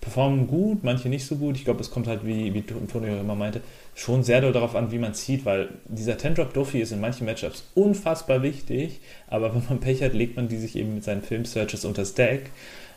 [0.00, 1.56] performen gut, manche nicht so gut.
[1.56, 3.60] Ich glaube, es kommt halt, wie, wie Toni immer meinte,
[3.94, 7.26] schon sehr doll darauf an, wie man zieht, weil dieser 10-Drop Duffy ist in manchen
[7.26, 11.22] Matchups unfassbar wichtig, aber wenn man Pech hat, legt man die sich eben mit seinen
[11.22, 12.50] Film-Searches unter das Deck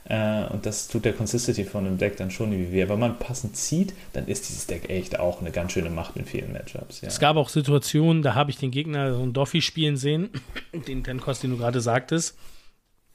[0.07, 2.89] äh, und das tut der Consistency von einem Deck dann schon wie wir.
[2.89, 6.25] Wenn man passend zieht, dann ist dieses Deck echt auch eine ganz schöne Macht in
[6.25, 7.01] vielen Matchups.
[7.01, 7.07] Ja.
[7.07, 10.29] Es gab auch Situationen, da habe ich den Gegner so ein Doffy spielen sehen,
[10.87, 12.37] den Tenkos, den du gerade sagtest.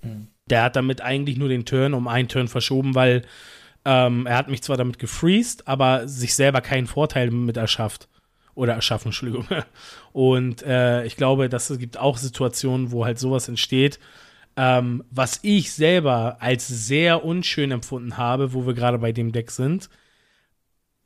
[0.02, 0.28] Mhm.
[0.46, 3.22] Der hat damit eigentlich nur den Turn um einen Turn verschoben, weil
[3.84, 8.08] ähm, er hat mich zwar damit gefreezed, aber sich selber keinen Vorteil mit erschafft.
[8.54, 9.46] Oder erschaffen, Entschuldigung.
[10.12, 13.98] Und äh, ich glaube, dass es gibt auch Situationen, wo halt sowas entsteht,
[14.56, 19.50] ähm, was ich selber als sehr unschön empfunden habe, wo wir gerade bei dem Deck
[19.50, 19.88] sind,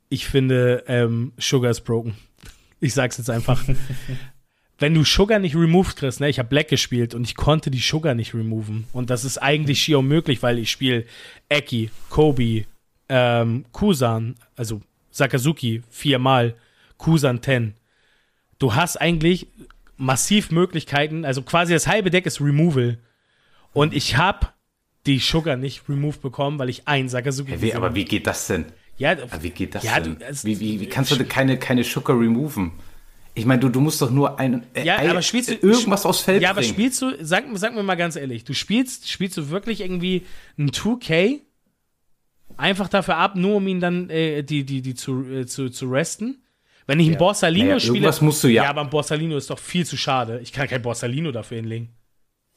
[0.09, 2.15] ich finde, ähm, Sugar is broken.
[2.79, 3.63] Ich sag's jetzt einfach.
[4.77, 7.79] Wenn du Sugar nicht removed kriegst, ne, ich habe Black gespielt und ich konnte die
[7.79, 8.85] Sugar nicht removen.
[8.91, 11.05] Und das ist eigentlich schier unmöglich, weil ich spiele
[11.47, 12.65] Eki, Kobe,
[13.07, 16.55] ähm, Kusan, also Sakazuki viermal,
[16.97, 17.73] Kusan 10.
[18.59, 19.47] Du hast eigentlich
[19.97, 22.97] massiv Möglichkeiten, also quasi das halbe Deck ist Removal.
[23.71, 24.47] Und ich habe
[25.05, 28.47] die Sugar nicht removed bekommen, weil ich einen Sakazuki hey, wie, Aber wie geht das
[28.47, 28.65] denn?
[28.97, 30.17] Ja, aber wie geht das ja, denn?
[30.17, 32.71] Du, also, wie, wie, wie, kannst du keine, keine Sugar removen?
[33.37, 36.21] Ich meine, du, du musst doch nur ein, äh, ja, aber spielst du, irgendwas aus
[36.21, 39.49] Feld Ja, aber spielst du, sag, sag mir mal ganz ehrlich, du spielst, spielst du
[39.49, 40.25] wirklich irgendwie
[40.57, 41.41] ein 2K
[42.55, 45.87] einfach dafür ab, nur um ihn dann äh, die, die, die zu, äh, zu, zu
[45.87, 46.43] resten?
[46.87, 47.11] Wenn ich ja.
[47.11, 48.13] einen Borsalino naja, spiele.
[48.21, 48.63] musst du ja.
[48.63, 50.39] Ja, aber ein Borsalino ist doch viel zu schade.
[50.41, 51.89] Ich kann kein Borsalino dafür hinlegen.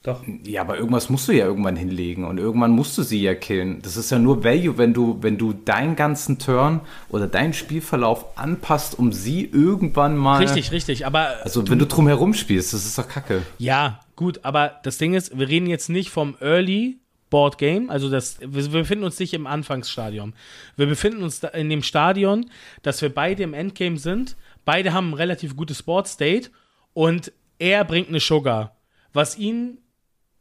[0.05, 0.23] Doch.
[0.45, 3.83] Ja, aber irgendwas musst du ja irgendwann hinlegen und irgendwann musst du sie ja killen.
[3.83, 8.39] Das ist ja nur Value, wenn du, wenn du deinen ganzen Turn oder deinen Spielverlauf
[8.39, 10.39] anpasst, um sie irgendwann mal.
[10.39, 11.43] Richtig, richtig, aber.
[11.43, 13.43] Also, du, wenn du drum herum spielst, das ist doch kacke.
[13.59, 18.09] Ja, gut, aber das Ding ist, wir reden jetzt nicht vom Early Board Game, also
[18.09, 20.33] das, wir, wir befinden uns nicht im Anfangsstadium.
[20.77, 22.51] Wir befinden uns in dem Stadion,
[22.83, 24.37] dass wir beide im Endgame sind.
[24.65, 26.51] Beide haben ein relativ gutes Board State
[26.95, 28.77] und er bringt eine Sugar,
[29.13, 29.79] was ihn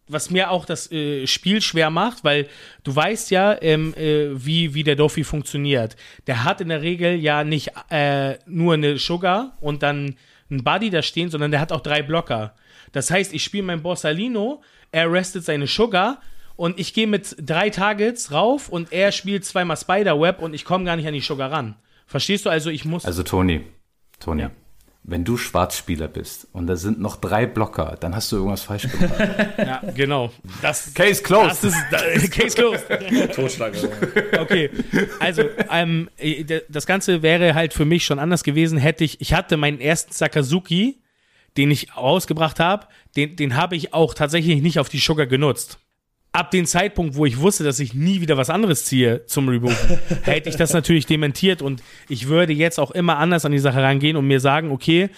[0.08, 2.48] was mir auch das äh, Spiel schwer macht, weil
[2.84, 5.96] du weißt ja, ähm, äh, wie, wie der Doffy funktioniert.
[6.28, 10.16] Der hat in der Regel ja nicht äh, nur eine Sugar und dann
[10.50, 12.56] ein Buddy da stehen, sondern der hat auch drei Blocker.
[12.92, 16.22] Das heißt, ich spiele mein Borsalino, er restet seine Sugar
[16.56, 20.86] und ich gehe mit drei Targets rauf und er spielt zweimal Spiderweb und ich komme
[20.86, 21.76] gar nicht an die Sugar ran.
[22.06, 22.50] Verstehst du?
[22.50, 23.06] Also ich muss.
[23.06, 23.66] Also Toni,
[24.20, 24.52] Toni, ja
[25.08, 28.90] wenn du Schwarzspieler bist und da sind noch drei Blocker, dann hast du irgendwas falsch
[28.92, 29.14] gemacht.
[29.58, 30.32] ja, genau.
[30.62, 31.50] Das, Case closed.
[31.50, 32.86] Das ist, das, Case closed.
[33.34, 33.74] Totschlag.
[34.38, 34.70] Okay,
[35.20, 36.10] also ähm,
[36.70, 40.12] das Ganze wäre halt für mich schon anders gewesen, hätte ich, ich hatte meinen ersten
[40.12, 41.02] Sakazuki,
[41.56, 45.80] den ich rausgebracht habe, den, den habe ich auch tatsächlich nicht auf die Sugar genutzt.
[46.32, 50.00] Ab dem Zeitpunkt, wo ich wusste, dass ich nie wieder was anderes ziehe zum Removen,
[50.24, 53.82] hätte ich das natürlich dementiert und ich würde jetzt auch immer anders an die Sache
[53.82, 55.10] rangehen und mir sagen, okay,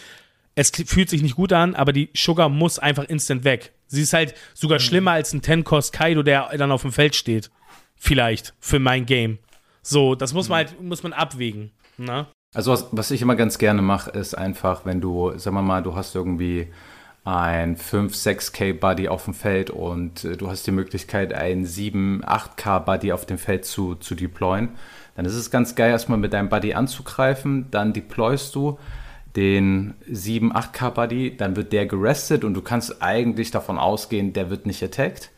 [0.55, 3.71] es fühlt sich nicht gut an, aber die Sugar muss einfach instant weg.
[3.87, 4.83] Sie ist halt sogar mhm.
[4.83, 7.49] schlimmer als ein Ten-Cost Kaido, der dann auf dem Feld steht.
[7.95, 9.39] Vielleicht für mein Game.
[9.81, 10.69] So, das muss man mhm.
[10.69, 11.71] halt, muss man abwägen.
[11.97, 12.21] Na?
[12.21, 12.27] Ne?
[12.53, 15.83] Also was, was ich immer ganz gerne mache, ist einfach, wenn du, sagen wir mal,
[15.83, 16.67] du hast irgendwie
[17.29, 22.23] ein 5, 6K Buddy auf dem Feld und äh, du hast die Möglichkeit, ein 7,
[22.23, 24.69] 8K Buddy auf dem Feld zu, zu deployen,
[25.15, 28.79] dann ist es ganz geil, erstmal mit deinem Buddy anzugreifen, dann deployst du
[29.35, 34.49] den 7, 8K Buddy, dann wird der gerestet und du kannst eigentlich davon ausgehen, der
[34.49, 35.29] wird nicht attacked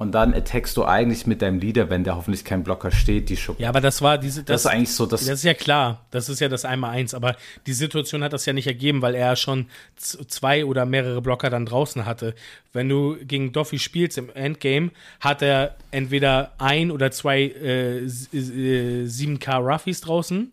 [0.00, 3.36] und dann attackst du eigentlich mit deinem Leader, wenn der hoffentlich kein Blocker steht, die
[3.36, 3.62] Schuppen.
[3.62, 4.42] Ja, aber das war diese.
[4.42, 5.04] Das, das, ist eigentlich so.
[5.04, 6.06] Das, das ist ja klar.
[6.10, 7.12] Das ist ja das Einmal-Eins.
[7.12, 7.36] Aber
[7.66, 11.66] die Situation hat das ja nicht ergeben, weil er schon zwei oder mehrere Blocker dann
[11.66, 12.34] draußen hatte.
[12.72, 19.50] Wenn du gegen Doffy spielst im Endgame, hat er entweder ein oder zwei äh, 7K
[19.50, 20.50] äh, Ruffies draußen,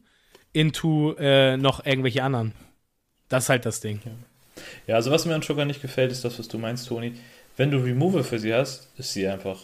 [0.52, 2.52] into äh, noch irgendwelche anderen.
[3.30, 4.02] Das ist halt das Ding.
[4.04, 4.12] Ja.
[4.88, 7.14] ja, also was mir an Sugar nicht gefällt, ist das, was du meinst, Toni
[7.58, 9.60] wenn du Removal für sie hast, ist sie einfach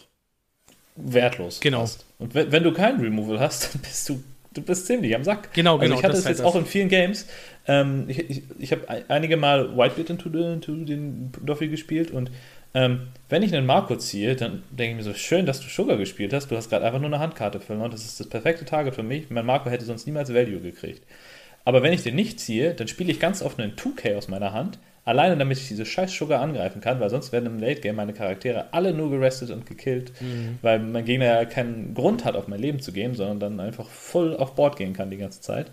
[0.96, 1.60] wertlos.
[1.60, 1.80] Genau.
[1.80, 2.04] Fast.
[2.18, 5.52] Und wenn, wenn, du keinen Removal hast, dann bist du, du bist ziemlich am Sack.
[5.54, 5.98] Genau, also genau.
[5.98, 7.26] Ich hatte es halt jetzt auch in vielen Games.
[7.66, 12.30] Ähm, ich ich, ich habe einige Mal Whitebeard into, into den Doffy gespielt und
[12.76, 15.96] ähm, wenn ich einen Marco ziehe, dann denke ich mir so, schön, dass du Sugar
[15.96, 16.50] gespielt hast.
[16.50, 17.92] Du hast gerade einfach nur eine Handkarte verloren.
[17.92, 19.30] Das ist das perfekte Target für mich.
[19.30, 21.06] Mein Marco hätte sonst niemals Value gekriegt.
[21.64, 24.52] Aber wenn ich den nicht ziehe, dann spiele ich ganz oft einen 2K aus meiner
[24.52, 27.96] Hand Alleine damit ich diese scheiß Sugar angreifen kann, weil sonst werden im Late Game
[27.96, 30.58] meine Charaktere alle nur gerestet und gekillt, mhm.
[30.62, 33.86] weil mein Gegner ja keinen Grund hat, auf mein Leben zu gehen, sondern dann einfach
[33.86, 35.70] voll auf Board gehen kann die ganze Zeit.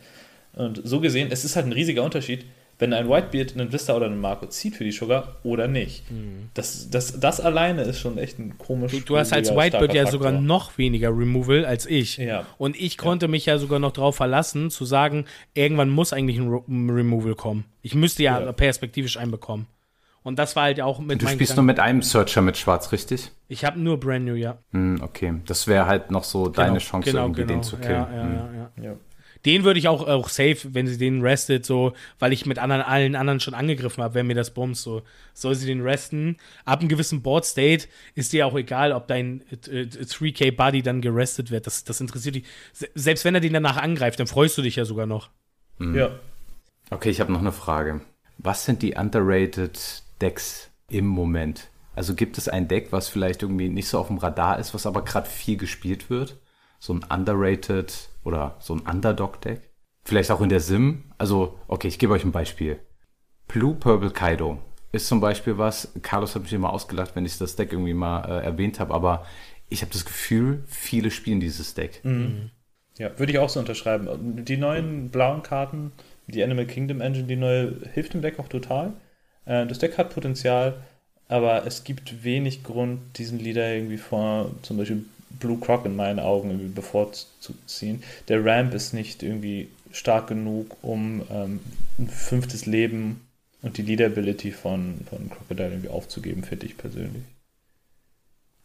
[0.53, 2.45] Und so gesehen, es ist halt ein riesiger Unterschied,
[2.81, 6.09] wenn ein Whitebeard einen Vista oder einen Marco zieht für die Sugar oder nicht.
[6.09, 6.49] Mhm.
[6.55, 8.91] Das, das, das alleine ist schon echt ein komisch.
[8.91, 12.17] Du, du hast als Whitebeard ja sogar noch weniger Removal als ich.
[12.17, 12.47] Ja.
[12.57, 13.29] Und ich konnte ja.
[13.29, 16.49] mich ja sogar noch darauf verlassen, zu sagen, irgendwann muss eigentlich ein,
[16.89, 17.65] Removal kommen.
[17.83, 18.51] Ich müsste ja, ja.
[18.51, 19.67] perspektivisch einbekommen.
[20.23, 23.31] Und das war halt auch mit Du spielst nur mit einem Searcher mit Schwarz, richtig?
[23.47, 24.57] Ich habe nur Brand New, ja.
[24.71, 27.53] Hm, okay, das wäre halt noch so genau, deine Chance, genau, irgendwie genau.
[27.53, 27.91] den zu killen.
[27.91, 28.33] Ja, ja, hm.
[28.33, 28.95] ja, ja.
[29.45, 32.83] Den würde ich auch, auch safe, wenn sie den restet, so, weil ich mit anderen,
[32.83, 35.01] allen anderen schon angegriffen habe, wenn mir das bumst, so,
[35.33, 36.37] soll sie den resten.
[36.65, 41.01] Ab einem gewissen Board State ist dir auch egal, ob dein äh, 3K Buddy dann
[41.01, 41.65] gerestet wird.
[41.65, 42.45] Das, das interessiert dich.
[42.93, 45.29] Selbst wenn er den danach angreift, dann freust du dich ja sogar noch.
[45.79, 45.95] Mhm.
[45.95, 46.11] Ja.
[46.91, 48.01] Okay, ich habe noch eine Frage.
[48.37, 51.69] Was sind die underrated Decks im Moment?
[51.95, 54.85] Also gibt es ein Deck, was vielleicht irgendwie nicht so auf dem Radar ist, was
[54.85, 56.37] aber gerade viel gespielt wird?
[56.81, 59.69] So ein underrated oder so ein Underdog-Deck.
[60.03, 61.03] Vielleicht auch in der Sim.
[61.19, 62.79] Also, okay, ich gebe euch ein Beispiel.
[63.47, 64.57] Blue Purple Kaido
[64.91, 65.93] ist zum Beispiel was.
[66.01, 69.27] Carlos hat mich immer ausgelacht, wenn ich das Deck irgendwie mal äh, erwähnt habe, aber
[69.69, 72.03] ich habe das Gefühl, viele spielen dieses Deck.
[72.03, 72.49] Mhm.
[72.97, 74.43] Ja, würde ich auch so unterschreiben.
[74.43, 75.91] Die neuen blauen Karten,
[76.25, 78.93] die Animal Kingdom Engine, die neue, hilft dem Deck auch total.
[79.45, 80.81] Äh, das Deck hat Potenzial,
[81.27, 85.05] aber es gibt wenig Grund, diesen Leader irgendwie vor zum Beispiel
[85.39, 88.03] Blue Croc in meinen Augen irgendwie bevorzuziehen.
[88.27, 91.59] Der Ramp ist nicht irgendwie stark genug, um ähm,
[91.99, 93.21] ein fünftes Leben
[93.61, 97.23] und die Leadability von, von Crocodile irgendwie aufzugeben, finde ich persönlich.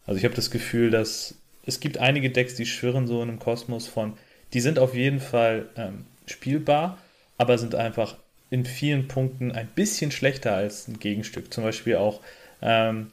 [0.06, 3.38] Also ich habe das Gefühl, dass es gibt einige Decks, die schwirren so in einem
[3.38, 4.16] Kosmos von,
[4.52, 6.98] die sind auf jeden Fall ähm, spielbar,
[7.38, 8.16] aber sind einfach
[8.50, 11.52] in vielen Punkten ein bisschen schlechter als ein Gegenstück.
[11.52, 12.20] Zum Beispiel auch
[12.62, 13.10] ähm,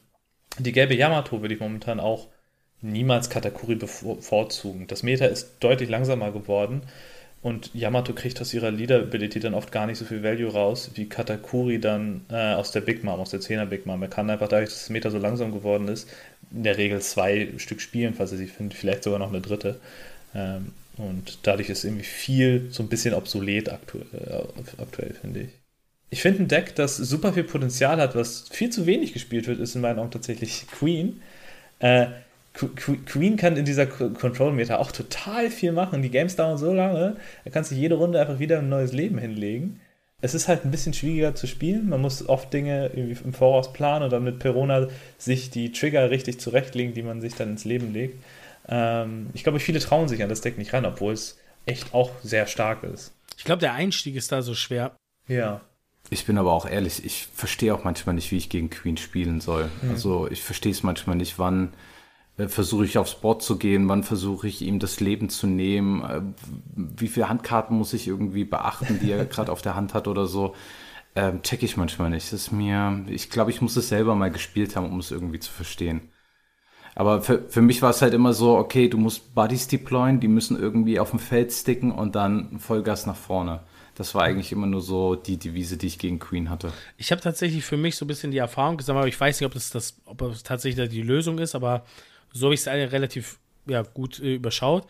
[0.58, 2.28] die gelbe Yamato würde ich momentan auch
[2.84, 4.86] niemals Katakuri bevorzugen.
[4.86, 6.82] Das Meta ist deutlich langsamer geworden
[7.42, 11.08] und Yamato kriegt aus ihrer Leader-Ability dann oft gar nicht so viel Value raus, wie
[11.08, 14.02] Katakuri dann äh, aus der Big Mom, aus der 10er Big Mom.
[14.02, 16.08] Er kann einfach dadurch, dass das Meta so langsam geworden ist,
[16.54, 19.80] in der Regel zwei Stück spielen, falls er sie findet, vielleicht sogar noch eine dritte.
[20.34, 25.48] Ähm, und dadurch ist irgendwie viel so ein bisschen obsolet aktuell, äh, aktuell finde ich.
[26.10, 29.58] Ich finde ein Deck, das super viel Potenzial hat, was viel zu wenig gespielt wird,
[29.58, 31.20] ist in meinen Augen tatsächlich Queen.
[31.80, 32.06] Äh,
[32.54, 36.02] Queen kann in dieser Control-Meter auch total viel machen.
[36.02, 39.18] Die Games dauern so lange, da kannst du jede Runde einfach wieder ein neues Leben
[39.18, 39.80] hinlegen.
[40.20, 41.88] Es ist halt ein bisschen schwieriger zu spielen.
[41.88, 44.88] Man muss oft Dinge irgendwie im Voraus planen und dann mit Perona
[45.18, 48.22] sich die Trigger richtig zurechtlegen, die man sich dann ins Leben legt.
[48.68, 52.10] Ähm, ich glaube, viele trauen sich an das Deck nicht ran, obwohl es echt auch
[52.22, 53.12] sehr stark ist.
[53.36, 54.96] Ich glaube, der Einstieg ist da so schwer.
[55.28, 55.60] Ja.
[56.10, 59.40] Ich bin aber auch ehrlich, ich verstehe auch manchmal nicht, wie ich gegen Queen spielen
[59.40, 59.70] soll.
[59.82, 59.90] Mhm.
[59.90, 61.72] Also ich verstehe es manchmal nicht, wann
[62.36, 66.20] versuche ich aufs Board zu gehen, wann versuche ich ihm das Leben zu nehmen, äh,
[66.74, 70.26] wie viele Handkarten muss ich irgendwie beachten, die er gerade auf der Hand hat oder
[70.26, 70.54] so.
[71.16, 72.32] Ähm, check ich manchmal nicht.
[72.32, 75.38] Das ist mir, ich glaube, ich muss es selber mal gespielt haben, um es irgendwie
[75.38, 76.10] zu verstehen.
[76.96, 80.28] Aber für, für mich war es halt immer so, okay, du musst Buddies deployen, die
[80.28, 83.60] müssen irgendwie auf dem Feld sticken und dann Vollgas nach vorne.
[83.96, 86.72] Das war eigentlich immer nur so die Devise, die ich gegen Queen hatte.
[86.96, 89.46] Ich habe tatsächlich für mich so ein bisschen die Erfahrung gesammelt, aber ich weiß nicht,
[89.46, 91.84] ob das, das, ob das tatsächlich die Lösung ist, aber
[92.34, 94.86] so habe ich es relativ ja, gut äh, überschaut.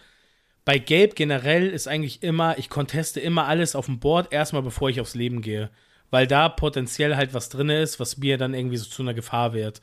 [0.65, 4.89] Bei Gabe generell ist eigentlich immer, ich conteste immer alles auf dem Board, erstmal bevor
[4.89, 5.71] ich aufs Leben gehe.
[6.11, 9.53] Weil da potenziell halt was drin ist, was mir dann irgendwie so zu einer Gefahr
[9.53, 9.83] wird.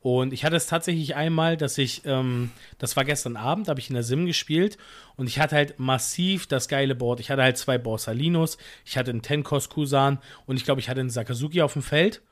[0.00, 3.88] Und ich hatte es tatsächlich einmal, dass ich, ähm, das war gestern Abend, habe ich
[3.88, 4.78] in der Sim gespielt
[5.16, 7.18] und ich hatte halt massiv das geile Board.
[7.20, 11.00] Ich hatte halt zwei Borsalinos, ich hatte einen Tenkos Kusan und ich glaube, ich hatte
[11.00, 12.22] einen Sakazuki auf dem Feld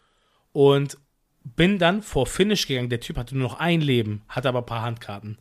[0.52, 0.98] und
[1.44, 2.88] bin dann vor Finish gegangen.
[2.88, 5.36] Der Typ hatte nur noch ein Leben, hatte aber ein paar Handkarten.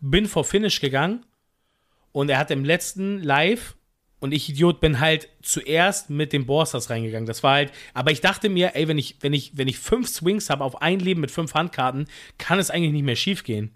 [0.00, 1.24] Bin vor Finish gegangen
[2.12, 3.74] und er hat im letzten Live
[4.18, 7.26] und ich Idiot bin halt zuerst mit dem Borstas reingegangen.
[7.26, 10.08] Das war halt, aber ich dachte mir, ey, wenn ich, wenn ich, wenn ich fünf
[10.08, 12.06] Swings habe auf ein Leben mit fünf Handkarten,
[12.38, 13.74] kann es eigentlich nicht mehr schief gehen.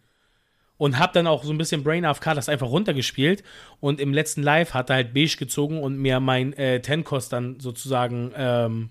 [0.76, 3.44] Und hab dann auch so ein bisschen Brain AFK das einfach runtergespielt.
[3.80, 7.60] Und im letzten Live hat er halt beige gezogen und mir mein äh, Tenkos dann
[7.60, 8.88] sozusagen ähm,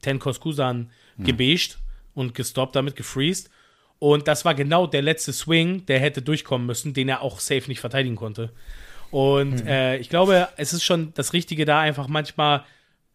[0.00, 1.24] Tenkos Kusan hm.
[1.24, 1.78] gebasht
[2.14, 3.50] und gestoppt, damit gefreezed.
[3.98, 7.68] Und das war genau der letzte Swing, der hätte durchkommen müssen, den er auch safe
[7.68, 8.50] nicht verteidigen konnte.
[9.10, 9.66] Und mhm.
[9.66, 12.64] äh, ich glaube, es ist schon das Richtige da, einfach manchmal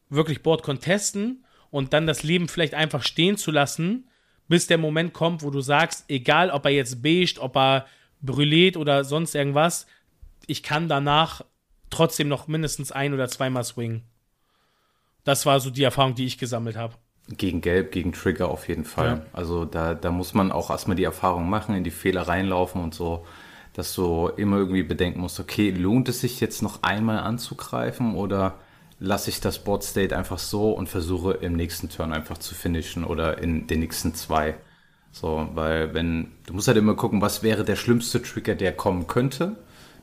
[0.10, 4.08] wirklich Board contesten und dann das Leben vielleicht einfach stehen zu lassen,
[4.48, 7.86] bis der Moment kommt, wo du sagst, egal ob er jetzt beigt, ob er
[8.22, 9.88] brülliert oder sonst irgendwas,
[10.46, 11.42] ich kann danach
[11.90, 14.04] trotzdem noch mindestens ein oder zweimal swingen.
[15.24, 16.96] Das war so die Erfahrung, die ich gesammelt habe.
[17.30, 19.08] Gegen Gelb, gegen Trigger auf jeden Fall.
[19.08, 19.22] Ja.
[19.34, 22.96] Also da, da muss man auch erstmal die Erfahrung machen, in die Fehler reinlaufen und
[22.96, 23.26] so
[23.78, 28.56] dass du immer irgendwie bedenken musst, okay, lohnt es sich jetzt noch einmal anzugreifen oder
[29.00, 33.04] lasse ich das Board State einfach so und versuche im nächsten Turn einfach zu finishen
[33.04, 34.56] oder in den nächsten zwei.
[35.12, 39.06] So, weil wenn, du musst halt immer gucken, was wäre der schlimmste Trigger, der kommen
[39.06, 39.58] könnte.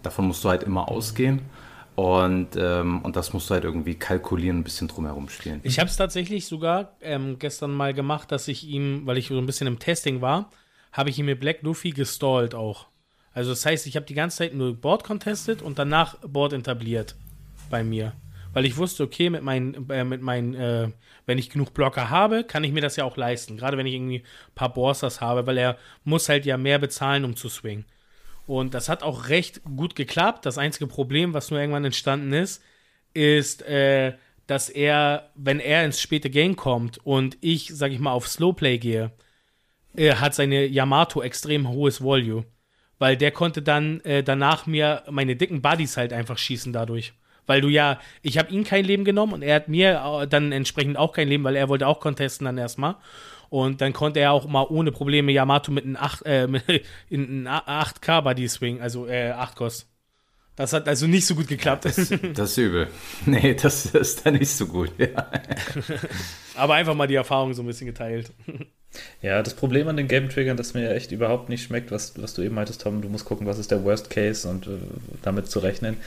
[0.04, 1.40] Davon musst du halt immer ausgehen.
[1.96, 5.60] Und, ähm, und das musst du halt irgendwie kalkulieren, ein bisschen drumherum spielen.
[5.62, 9.38] Ich habe es tatsächlich sogar ähm, gestern mal gemacht, dass ich ihm, weil ich so
[9.38, 10.50] ein bisschen im Testing war,
[10.92, 12.86] habe ich ihm mit Black Luffy gestallt auch.
[13.32, 17.14] Also das heißt, ich habe die ganze Zeit nur Board contestet und danach Board etabliert
[17.70, 18.12] bei mir.
[18.52, 20.88] Weil ich wusste, okay, mit meinen, äh, mit meinen, äh,
[21.26, 23.56] wenn ich genug Blocker habe, kann ich mir das ja auch leisten.
[23.56, 27.24] Gerade wenn ich irgendwie ein paar Borsas habe, weil er muss halt ja mehr bezahlen,
[27.24, 27.84] um zu swingen.
[28.46, 30.46] Und das hat auch recht gut geklappt.
[30.46, 32.62] Das einzige Problem, was nur irgendwann entstanden ist,
[33.14, 34.14] ist, äh,
[34.46, 38.78] dass er, wenn er ins späte Game kommt und ich, sag ich mal, auf Slowplay
[38.78, 39.12] gehe,
[39.96, 42.44] er hat seine Yamato extrem hohes Volume
[42.98, 47.12] weil der konnte dann äh, danach mir meine dicken Buddies halt einfach schießen dadurch.
[47.46, 50.52] Weil du ja, ich habe ihm kein Leben genommen und er hat mir äh, dann
[50.52, 52.96] entsprechend auch kein Leben, weil er wollte auch contesten dann erstmal.
[53.54, 56.48] Und dann konnte er auch mal ohne Probleme Yamato mit einem 8, äh,
[57.08, 59.86] in 8K Buddy Swing, also äh, 8 Kost.
[60.56, 61.84] Das hat also nicht so gut geklappt.
[61.84, 61.94] Das,
[62.34, 62.88] das ist übel.
[63.26, 65.30] Nee, das ist dann nicht so gut, ja.
[66.56, 68.32] Aber einfach mal die Erfahrung so ein bisschen geteilt.
[69.22, 72.34] Ja, das Problem an den Game Triggern, das mir echt überhaupt nicht schmeckt, was, was
[72.34, 74.70] du eben meintest, Tom, du musst gucken, was ist der Worst Case und äh,
[75.22, 75.98] damit zu rechnen.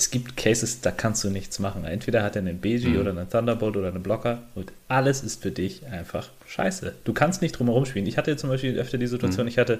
[0.00, 1.84] Es gibt Cases, da kannst du nichts machen.
[1.84, 3.00] Entweder hat er einen BG mhm.
[3.00, 6.94] oder einen Thunderbolt oder einen Blocker und alles ist für dich einfach scheiße.
[7.04, 8.06] Du kannst nicht drumherum spielen.
[8.06, 9.50] Ich hatte zum Beispiel öfter die Situation, mhm.
[9.50, 9.78] ich hatte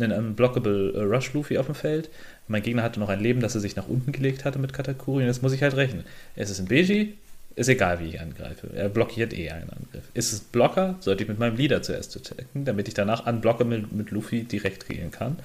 [0.00, 2.10] einen Unblockable äh, Rush Luffy auf dem Feld.
[2.48, 5.22] Mein Gegner hatte noch ein Leben, das er sich nach unten gelegt hatte mit Katakuri
[5.22, 6.02] und jetzt muss ich halt rechnen.
[6.34, 7.10] Es ist ein BG,
[7.54, 8.70] ist egal, wie ich angreife.
[8.74, 10.02] Er blockiert eh einen Angriff.
[10.14, 13.92] Ist es Blocker, sollte ich mit meinem Leader zuerst attacken, damit ich danach anblocke mit,
[13.92, 15.36] mit Luffy direkt gehen kann.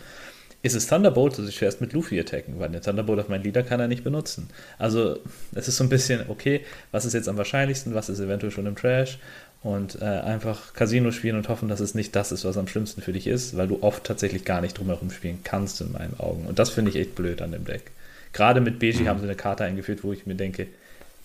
[0.65, 3.62] Ist es Thunderbolt, sollte ich zuerst mit Luffy attacken, weil der Thunderbolt auf meinen Leader
[3.62, 4.49] kann er nicht benutzen.
[4.80, 5.19] Also,
[5.54, 8.65] es ist so ein bisschen, okay, was ist jetzt am wahrscheinlichsten, was ist eventuell schon
[8.65, 9.19] im Trash
[9.62, 13.04] und äh, einfach Casino spielen und hoffen, dass es nicht das ist, was am schlimmsten
[13.04, 16.47] für dich ist, weil du oft tatsächlich gar nicht drumherum spielen kannst, in meinen Augen.
[16.47, 17.91] Und das finde ich echt blöd an dem Deck.
[18.34, 19.08] Gerade mit Beji mhm.
[19.08, 20.65] haben sie eine Karte eingeführt, wo ich mir denke,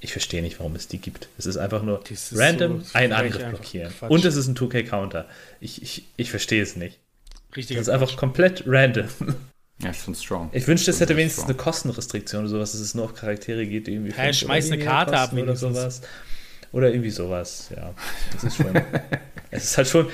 [0.00, 1.28] ich verstehe nicht, warum es die gibt.
[1.38, 3.90] Es ist einfach nur ist random so einen Angriff blockieren.
[4.06, 5.24] Und es ist ein 2K-Counter.
[5.62, 6.98] Ich, ich, ich verstehe es nicht.
[7.56, 7.76] Richtig.
[7.76, 9.08] Das ist einfach komplett random.
[9.82, 10.50] Ja, schon strong.
[10.52, 11.56] Ich wünschte, es hätte wenigstens strong.
[11.56, 14.12] eine Kostenrestriktion oder sowas, dass es nur auf Charaktere geht, die irgendwie.
[14.16, 16.02] Ja, schmeiß eine Karte ab oder sowas.
[16.72, 17.94] Oder irgendwie sowas, ja.
[18.32, 18.72] Das ist schon.
[19.50, 20.08] es ist halt schon.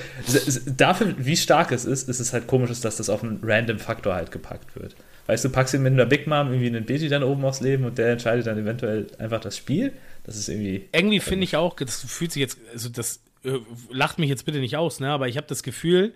[0.65, 4.15] Dafür, wie stark es ist, ist es halt komisch, dass das auf einen random Faktor
[4.15, 4.95] halt gepackt wird.
[5.27, 7.83] Weißt du, packst ihn mit einer Big Mom irgendwie einen Beji dann oben aufs Leben
[7.83, 9.91] und der entscheidet dann eventuell einfach das Spiel.
[10.23, 10.87] Das ist irgendwie.
[10.93, 13.59] Irgendwie finde ich auch, das fühlt sich jetzt, also das äh,
[13.91, 15.09] lacht mich jetzt bitte nicht aus, ne?
[15.09, 16.13] Aber ich habe das Gefühl,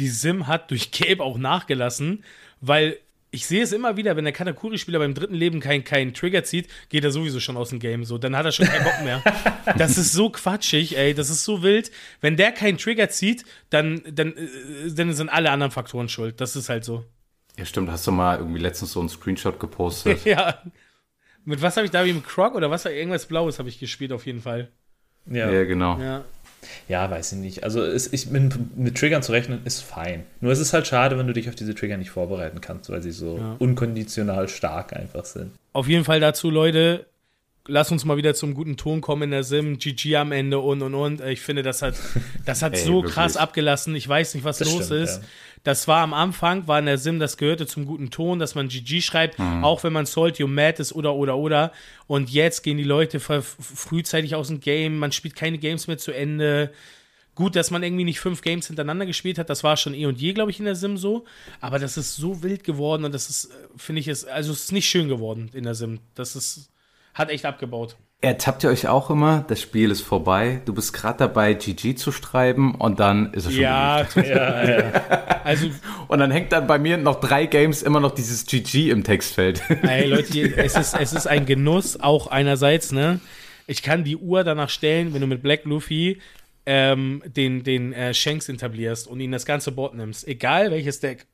[0.00, 2.24] die Sim hat durch Cape auch nachgelassen,
[2.60, 2.96] weil
[3.32, 6.68] ich sehe es immer wieder, wenn der Katakuri-Spieler beim dritten Leben keinen kein Trigger zieht,
[6.88, 8.04] geht er sowieso schon aus dem Game.
[8.04, 9.22] So, dann hat er schon keinen Bock mehr.
[9.78, 11.14] das ist so quatschig, ey.
[11.14, 11.92] Das ist so wild.
[12.20, 16.40] Wenn der keinen Trigger zieht, dann, dann, äh, dann sind alle anderen Faktoren schuld.
[16.40, 17.04] Das ist halt so.
[17.56, 17.90] Ja, stimmt.
[17.90, 20.24] Hast du mal irgendwie letztens so einen Screenshot gepostet?
[20.24, 20.60] ja.
[21.44, 22.02] Mit was habe ich da?
[22.02, 22.84] Mit Croc oder was?
[22.84, 24.72] Irgendwas Blaues habe ich gespielt, auf jeden Fall.
[25.26, 26.00] Ja, ja genau.
[26.00, 26.24] Ja.
[26.88, 27.64] Ja, weiß ich nicht.
[27.64, 30.24] Also es, ich, mit, mit, Triggern zu rechnen ist fein.
[30.40, 33.02] Nur es ist halt schade, wenn du dich auf diese Trigger nicht vorbereiten kannst, weil
[33.02, 33.56] sie so ja.
[33.58, 35.52] unkonditional stark einfach sind.
[35.72, 37.06] Auf jeden Fall dazu, Leute,
[37.66, 40.82] lass uns mal wieder zum guten Ton kommen in der Sim, GG am Ende und
[40.82, 41.20] und und.
[41.22, 41.94] Ich finde, das hat,
[42.44, 43.14] das hat Ey, so wirklich.
[43.14, 43.94] krass abgelassen.
[43.94, 45.22] Ich weiß nicht, was das los stimmt, ist.
[45.22, 45.28] Ja.
[45.62, 48.68] Das war am Anfang, war in der Sim, das gehörte zum guten Ton, dass man
[48.68, 49.62] GG schreibt, mhm.
[49.62, 51.72] auch wenn man Salt You Mad ist oder oder oder.
[52.06, 56.12] Und jetzt gehen die Leute frühzeitig aus dem Game, man spielt keine Games mehr zu
[56.12, 56.72] Ende.
[57.34, 60.20] Gut, dass man irgendwie nicht fünf Games hintereinander gespielt hat, das war schon eh und
[60.20, 61.24] je, glaube ich, in der Sim so.
[61.60, 64.64] Aber das ist so wild geworden und das ist, äh, finde ich, ist, also es
[64.64, 66.00] ist nicht schön geworden in der Sim.
[66.14, 66.70] Das ist,
[67.14, 67.96] hat echt abgebaut.
[68.22, 72.12] Ertappt ihr euch auch immer, das Spiel ist vorbei, du bist gerade dabei, GG zu
[72.12, 74.92] schreiben und dann ist es schon ja, ja, ja.
[75.42, 75.70] Also,
[76.08, 79.62] und dann hängt dann bei mir noch drei Games immer noch dieses GG im Textfeld.
[79.82, 83.20] Ey, Leute, es ist, es ist ein Genuss, auch einerseits, ne?
[83.66, 86.20] Ich kann die Uhr danach stellen, wenn du mit Black Luffy
[86.66, 90.28] ähm, den, den äh, Shanks etablierst und ihn das ganze Board nimmst.
[90.28, 91.26] Egal welches Deck.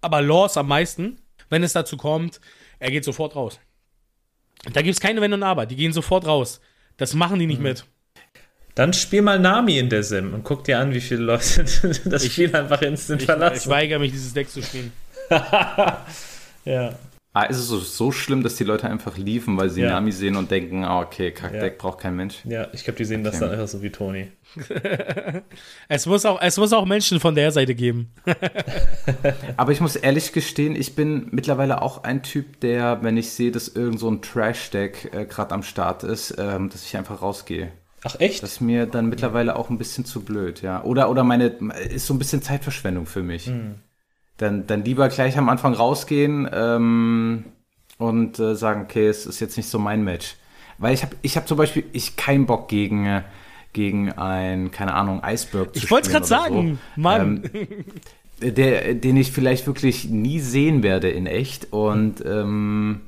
[0.00, 1.18] Aber Laws am meisten,
[1.48, 2.40] wenn es dazu kommt,
[2.78, 3.58] er geht sofort raus.
[4.72, 5.66] Da gibt es keine Wenn und Aber.
[5.66, 6.60] Die gehen sofort raus.
[6.96, 7.64] Das machen die nicht mhm.
[7.64, 7.84] mit.
[8.74, 11.64] Dann spiel mal Nami in der Sim und guck dir an, wie viele Leute
[12.04, 13.56] das ich, Spiel einfach instant ich, verlassen.
[13.56, 14.92] Ich weigere mich, dieses Deck zu spielen.
[16.64, 16.94] ja.
[17.34, 19.88] Ah, ist es so, so, schlimm, dass die Leute einfach liefen, weil sie ja.
[19.88, 21.78] Nami sehen und denken, ah, okay, Kackdeck ja.
[21.78, 22.44] braucht kein Mensch?
[22.44, 23.30] Ja, ich glaube, die sehen okay.
[23.30, 24.30] das dann einfach so wie Toni.
[25.88, 28.12] es, muss auch, es muss auch Menschen von der Seite geben.
[29.56, 33.50] Aber ich muss ehrlich gestehen, ich bin mittlerweile auch ein Typ, der, wenn ich sehe,
[33.50, 37.72] dass irgend so ein Trash-Deck äh, gerade am Start ist, ähm, dass ich einfach rausgehe.
[38.04, 38.42] Ach echt?
[38.42, 40.84] Das ist mir dann mittlerweile auch ein bisschen zu blöd, ja.
[40.84, 43.46] Oder, oder meine, ist so ein bisschen Zeitverschwendung für mich.
[43.46, 43.76] Mhm
[44.36, 47.44] dann, dann lieber gleich am Anfang rausgehen ähm,
[47.98, 50.36] und äh, sagen, okay, es ist jetzt nicht so mein Match.
[50.78, 53.22] Weil ich habe ich hab zum Beispiel ich keinen Bock gegen, äh,
[53.72, 57.00] gegen ein, keine Ahnung, Iceberg zu Ich wollte es gerade sagen, so.
[57.00, 57.50] Mann.
[57.54, 57.84] Ähm,
[58.42, 63.02] der, den ich vielleicht wirklich nie sehen werde in echt und ähm,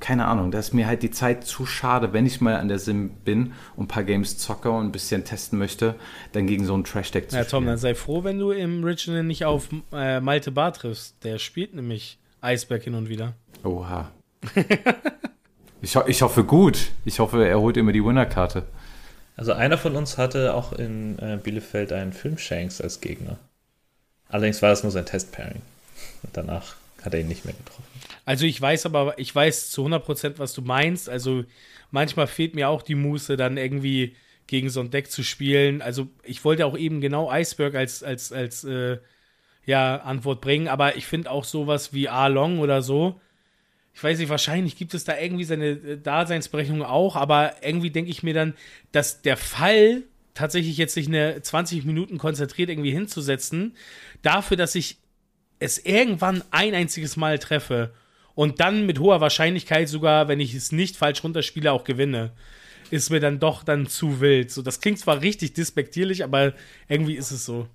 [0.00, 2.78] keine Ahnung, da ist mir halt die Zeit zu schade, wenn ich mal an der
[2.78, 5.94] Sim bin und ein paar Games zocke und ein bisschen testen möchte,
[6.32, 7.44] dann gegen so einen Trash-Deck zu ja, spielen.
[7.44, 11.22] Ja, Tom, dann sei froh, wenn du im Regional nicht auf äh, Malte Bar triffst.
[11.22, 13.34] Der spielt nämlich Eisberg hin und wieder.
[13.62, 14.10] Oha.
[15.82, 16.90] ich, ho ich hoffe gut.
[17.04, 18.64] Ich hoffe, er holt immer die Winnerkarte.
[19.36, 23.38] Also einer von uns hatte auch in äh, Bielefeld einen Filmshanks als Gegner.
[24.28, 25.62] Allerdings war das nur sein Test-Pairing.
[26.32, 27.84] Danach hat er ihn nicht mehr getroffen.
[28.24, 31.08] Also ich weiß aber, ich weiß zu 100% was du meinst.
[31.08, 31.44] Also
[31.90, 34.14] manchmal fehlt mir auch die Muße, dann irgendwie
[34.46, 35.82] gegen so ein Deck zu spielen.
[35.82, 38.98] Also ich wollte auch eben genau Iceberg als, als, als äh,
[39.64, 43.20] ja, Antwort bringen, aber ich finde auch sowas wie A-Long oder so.
[43.94, 48.10] Ich weiß nicht, wahrscheinlich gibt es da irgendwie seine äh, Daseinsberechnung auch, aber irgendwie denke
[48.10, 48.54] ich mir dann,
[48.92, 50.02] dass der Fall
[50.34, 53.76] tatsächlich jetzt sich eine 20 Minuten konzentriert irgendwie hinzusetzen,
[54.22, 54.98] dafür, dass ich
[55.60, 57.92] es irgendwann ein einziges Mal treffe
[58.34, 62.32] und dann mit hoher Wahrscheinlichkeit sogar, wenn ich es nicht falsch runterspiele, auch gewinne,
[62.90, 64.50] ist mir dann doch dann zu wild.
[64.50, 66.54] So, das klingt zwar richtig despektierlich, aber
[66.88, 67.68] irgendwie ist es so.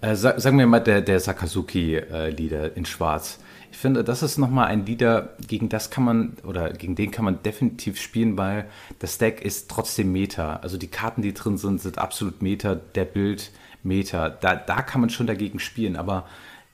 [0.00, 3.40] Äh, sag, sagen wir mal der, der Sakazuki-Lieder äh, in Schwarz.
[3.70, 7.24] Ich finde, das ist nochmal ein Lieder, gegen das kann man, oder gegen den kann
[7.24, 8.66] man definitiv spielen, weil
[9.00, 10.56] das Deck ist trotzdem Meta.
[10.62, 13.50] Also die Karten, die drin sind, sind absolut Meta, der Bild
[13.82, 14.30] Meta.
[14.30, 16.26] Da, da kann man schon dagegen spielen, aber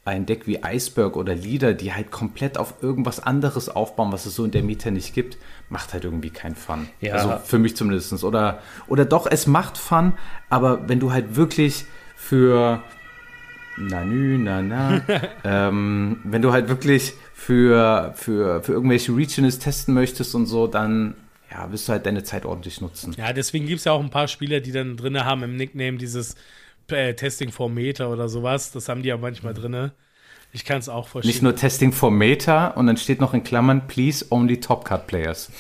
[0.04, 4.34] ein Deck wie Iceberg oder Leader, die halt komplett auf irgendwas anderes aufbauen, was es
[4.34, 5.36] so in der Meta nicht gibt,
[5.68, 6.88] macht halt irgendwie keinen Fun.
[7.00, 7.14] Ja.
[7.14, 8.24] Also für mich zumindest.
[8.24, 10.14] Oder, oder doch, es macht Fun,
[10.48, 11.84] aber wenn du halt wirklich
[12.16, 12.82] für
[13.76, 15.00] na nü, na na,
[15.44, 21.14] ähm, wenn du halt wirklich für, für, für irgendwelche Regionals testen möchtest und so, dann
[21.50, 23.14] ja, wirst du halt deine Zeit ordentlich nutzen.
[23.18, 25.96] Ja, deswegen gibt es ja auch ein paar Spieler, die dann drin haben im Nickname
[25.98, 26.36] dieses
[26.92, 28.72] äh, Testing for Meta oder sowas.
[28.72, 29.90] Das haben die ja manchmal drin.
[30.52, 31.30] Ich kann es auch verstehen.
[31.30, 35.06] Nicht nur Testing for Meta und dann steht noch in Klammern, please only Top Card
[35.06, 35.50] Players.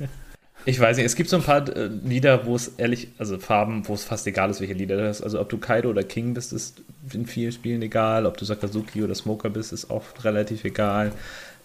[0.64, 3.86] ich weiß nicht, es gibt so ein paar äh, Lieder, wo es ehrlich, also Farben,
[3.86, 5.22] wo es fast egal ist, welche Lieder du hast.
[5.22, 8.24] Also ob du Kaido oder King bist, ist in vielen Spielen egal.
[8.24, 11.12] Ob du Sakazuki oder Smoker bist, ist oft relativ egal.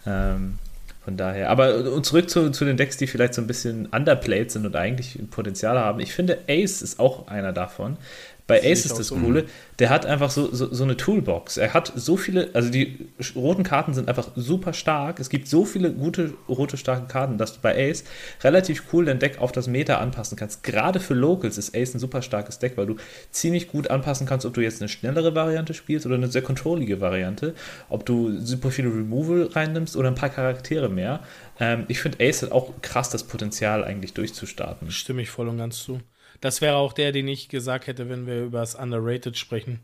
[0.05, 0.59] Ähm,
[1.05, 1.51] von daher.
[1.51, 4.75] Aber und zurück zu, zu den Decks, die vielleicht so ein bisschen underplayed sind und
[4.75, 5.99] eigentlich Potenzial haben.
[5.99, 7.97] Ich finde, Ace ist auch einer davon
[8.47, 9.45] Bei Ace ist das Coole,
[9.79, 11.57] der hat einfach so, so, so, eine Toolbox.
[11.57, 15.19] Er hat so viele, also die roten Karten sind einfach super stark.
[15.19, 18.03] Es gibt so viele gute rote starke Karten, dass du bei Ace
[18.43, 20.61] relativ cool dein Deck auf das Meta anpassen kannst.
[20.61, 22.97] Gerade für Locals ist Ace ein super starkes Deck, weil du
[23.31, 27.01] ziemlich gut anpassen kannst, ob du jetzt eine schnellere Variante spielst oder eine sehr controllige
[27.01, 27.55] Variante.
[27.89, 31.21] Ob du super viele Removal reinnimmst oder ein paar Charaktere mehr.
[31.59, 34.91] Ähm, ich finde Ace hat auch krass das Potenzial, eigentlich durchzustarten.
[34.91, 35.99] Stimme ich voll und ganz zu.
[36.45, 39.79] Das wäre auch der, den ich gesagt hätte, wenn wir über das Underrated sprechen.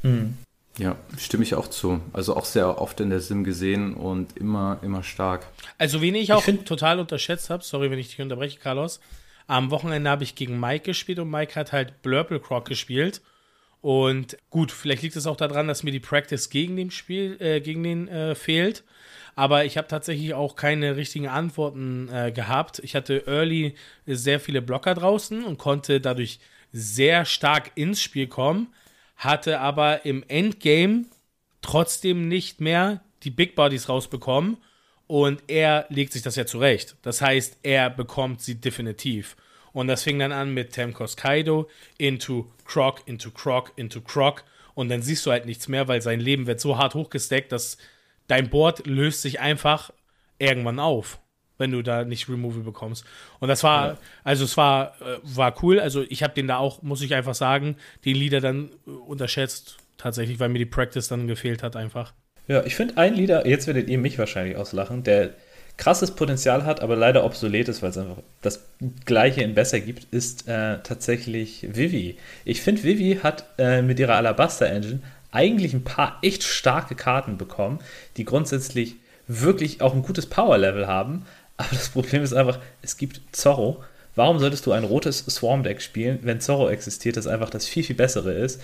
[0.00, 0.32] Hm.
[0.78, 2.00] Ja, stimme ich auch zu.
[2.14, 5.46] Also auch sehr oft in der Sim gesehen und immer, immer stark.
[5.76, 8.98] Also, wen ich auch ich total unterschätzt habe, sorry, wenn ich dich unterbreche, Carlos.
[9.46, 13.20] Am Wochenende habe ich gegen Mike gespielt und Mike hat halt Blurple Croc gespielt.
[13.82, 17.60] Und gut, vielleicht liegt es auch daran, dass mir die Practice gegen den Spiel, äh,
[17.60, 18.84] gegen den äh, fehlt
[19.40, 22.78] aber ich habe tatsächlich auch keine richtigen Antworten äh, gehabt.
[22.84, 23.74] Ich hatte early
[24.04, 26.40] sehr viele Blocker draußen und konnte dadurch
[26.72, 28.66] sehr stark ins Spiel kommen,
[29.16, 31.06] hatte aber im Endgame
[31.62, 34.58] trotzdem nicht mehr die Big Bodies rausbekommen
[35.06, 36.96] und er legt sich das ja zurecht.
[37.00, 39.38] Das heißt, er bekommt sie definitiv.
[39.72, 41.66] Und das fing dann an mit Temkos Kaido
[41.96, 44.44] into Croc, into Croc, into Croc.
[44.74, 47.78] Und dann siehst du halt nichts mehr, weil sein Leben wird so hart hochgesteckt, dass
[48.30, 49.90] dein Board löst sich einfach
[50.38, 51.18] irgendwann auf,
[51.58, 53.04] wenn du da nicht Removal bekommst.
[53.40, 55.80] Und das war, also es war, äh, war cool.
[55.80, 59.78] Also ich habe den da auch, muss ich einfach sagen, den Leader dann äh, unterschätzt,
[59.98, 62.14] tatsächlich, weil mir die Practice dann gefehlt hat einfach.
[62.48, 65.34] Ja, ich finde ein Leader, jetzt werdet ihr mich wahrscheinlich auslachen, der
[65.76, 68.66] krasses Potenzial hat, aber leider obsolet ist, weil es einfach das
[69.06, 72.18] Gleiche in besser gibt, ist äh, tatsächlich Vivi.
[72.44, 75.00] Ich finde, Vivi hat äh, mit ihrer Alabaster Engine
[75.32, 77.78] eigentlich ein paar echt starke Karten bekommen,
[78.16, 81.24] die grundsätzlich wirklich auch ein gutes Power-Level haben.
[81.56, 83.82] Aber das Problem ist einfach, es gibt Zorro.
[84.16, 87.96] Warum solltest du ein rotes Swarm-Deck spielen, wenn Zorro existiert, das einfach das viel, viel
[87.96, 88.60] bessere ist?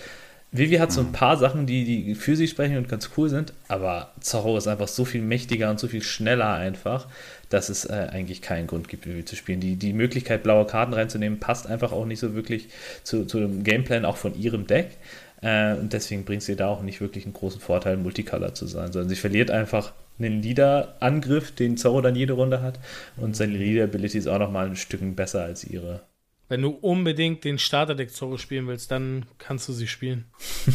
[0.53, 3.53] Vivi hat so ein paar Sachen, die, die für sich sprechen und ganz cool sind,
[3.69, 7.09] aber Zorro ist einfach so viel mächtiger und so viel schneller einfach,
[7.49, 9.61] dass es äh, eigentlich keinen Grund gibt, Vivi zu spielen.
[9.61, 12.69] Die, die Möglichkeit, blaue Karten reinzunehmen, passt einfach auch nicht so wirklich
[13.03, 14.97] zu, zu dem Gameplan auch von ihrem Deck.
[15.47, 18.91] Äh, und deswegen bringt sie da auch nicht wirklich einen großen Vorteil, Multicolor zu sein,
[18.93, 22.81] sondern sie verliert einfach einen Leader-Angriff, den Zorro dann jede Runde hat.
[23.17, 26.01] Und seine Leader-Ability ist auch nochmal ein Stück besser als ihre.
[26.49, 30.25] Wenn du unbedingt den Starterdeck Zorro spielen willst, dann kannst du sie spielen.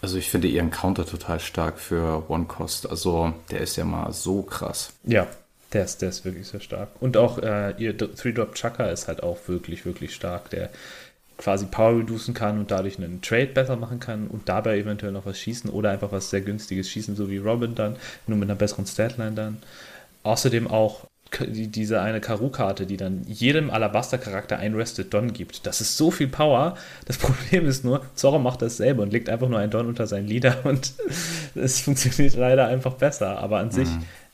[0.00, 2.88] Also ich finde ihren Counter total stark für One Cost.
[2.88, 4.92] Also der ist ja mal so krass.
[5.02, 5.26] Ja,
[5.72, 6.90] der ist, der ist wirklich sehr stark.
[7.00, 10.50] Und auch äh, ihr Three-Drop Chaka ist halt auch wirklich, wirklich stark.
[10.50, 10.70] Der
[11.38, 15.26] quasi Power reducen kann und dadurch einen Trade besser machen kann und dabei eventuell noch
[15.26, 18.58] was schießen oder einfach was sehr günstiges schießen, so wie Robin dann, nur mit einer
[18.58, 19.58] besseren Statline dann.
[20.22, 21.06] Außerdem auch
[21.40, 25.66] diese eine Karu-Karte, die dann jedem Alabaster-Charakter ein Rested Don gibt.
[25.66, 26.76] Das ist so viel Power.
[27.06, 30.28] Das Problem ist nur, Zorro macht dasselbe und legt einfach nur ein Don unter seinen
[30.28, 30.92] Leader und
[31.54, 33.38] es funktioniert leider einfach besser.
[33.38, 33.72] Aber an mhm.
[33.72, 33.88] sich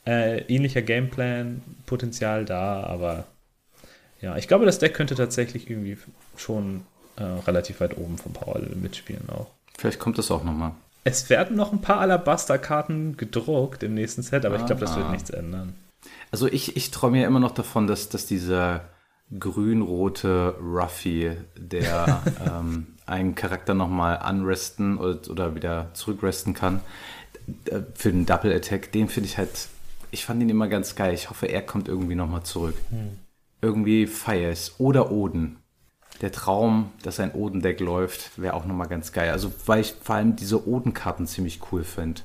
[0.05, 3.25] äh, ähnlicher Gameplan, Potenzial da, aber
[4.21, 5.97] ja, ich glaube, das Deck könnte tatsächlich irgendwie
[6.37, 6.81] schon
[7.15, 9.47] äh, relativ weit oben vom Power Level mitspielen auch.
[9.77, 10.73] Vielleicht kommt das auch nochmal.
[11.03, 14.95] Es werden noch ein paar Alabaster-Karten gedruckt im nächsten Set, aber ah, ich glaube, das
[14.95, 15.11] wird ah.
[15.11, 15.75] nichts ändern.
[16.31, 18.81] Also ich, ich träume ja immer noch davon, dass, dass dieser
[19.37, 26.81] grün-rote Ruffy, der ähm, einen Charakter nochmal unresten oder, oder wieder zurückresten kann,
[27.65, 29.67] äh, für den Double Attack, den finde ich halt,
[30.11, 31.13] ich fand ihn immer ganz geil.
[31.13, 32.75] Ich hoffe, er kommt irgendwie nochmal zurück.
[32.89, 33.17] Hm.
[33.61, 34.75] Irgendwie feier es.
[34.79, 35.60] Oder Oden
[36.21, 39.31] der Traum, dass ein Odendeck läuft, wäre auch nochmal ganz geil.
[39.31, 42.21] Also, weil ich vor allem diese Odenkarten ziemlich cool finde.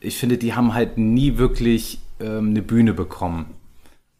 [0.00, 3.54] Ich finde, die haben halt nie wirklich ähm, eine Bühne bekommen.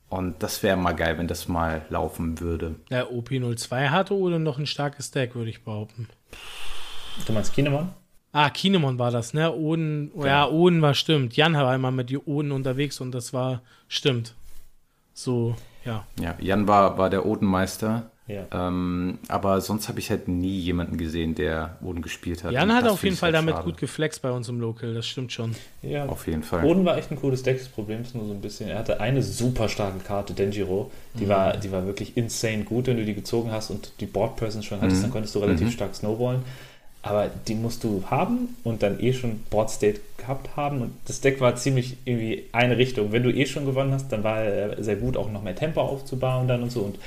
[0.09, 2.77] Und das wäre mal geil, wenn das mal laufen würde.
[2.91, 6.09] Der OP02 hatte Oden noch ein starkes Deck, würde ich behaupten.
[7.27, 7.89] Du meinst Kinemon?
[8.31, 9.53] Ah, Kinemon war das, ne?
[9.53, 11.37] Oden, ja, ja Oden war stimmt.
[11.37, 14.35] Jan war einmal mit Oden unterwegs und das war stimmt.
[15.13, 16.07] So, ja.
[16.21, 18.11] Ja, Jan war, war der Odenmeister.
[18.29, 18.47] Ja.
[18.51, 22.51] Ähm, aber sonst habe ich halt nie jemanden gesehen, der Boden gespielt hat.
[22.51, 23.67] Jan hat auf jeden Fall halt damit schade.
[23.67, 25.55] gut geflext bei uns im Local, das stimmt schon.
[25.83, 26.63] Ja, auf jeden Fall.
[26.63, 29.01] Boden war echt ein cooles Deck, das Problem ist nur so ein bisschen, er hatte
[29.01, 31.29] eine super starke Karte, Denjiro, die, mhm.
[31.29, 34.65] war, die war wirklich insane gut, wenn du die gezogen hast und die Board Presence
[34.65, 35.03] schon hattest, mhm.
[35.03, 35.73] dann konntest du relativ mhm.
[35.73, 36.43] stark snowballen
[37.07, 40.83] aber die musst du haben und dann eh schon Board State gehabt haben.
[40.83, 43.13] Und das Deck war ziemlich irgendwie eine Richtung.
[43.13, 45.81] Wenn du eh schon gewonnen hast, dann war er sehr gut, auch noch mehr Tempo
[45.81, 46.81] aufzubauen dann und so.
[46.81, 46.99] Und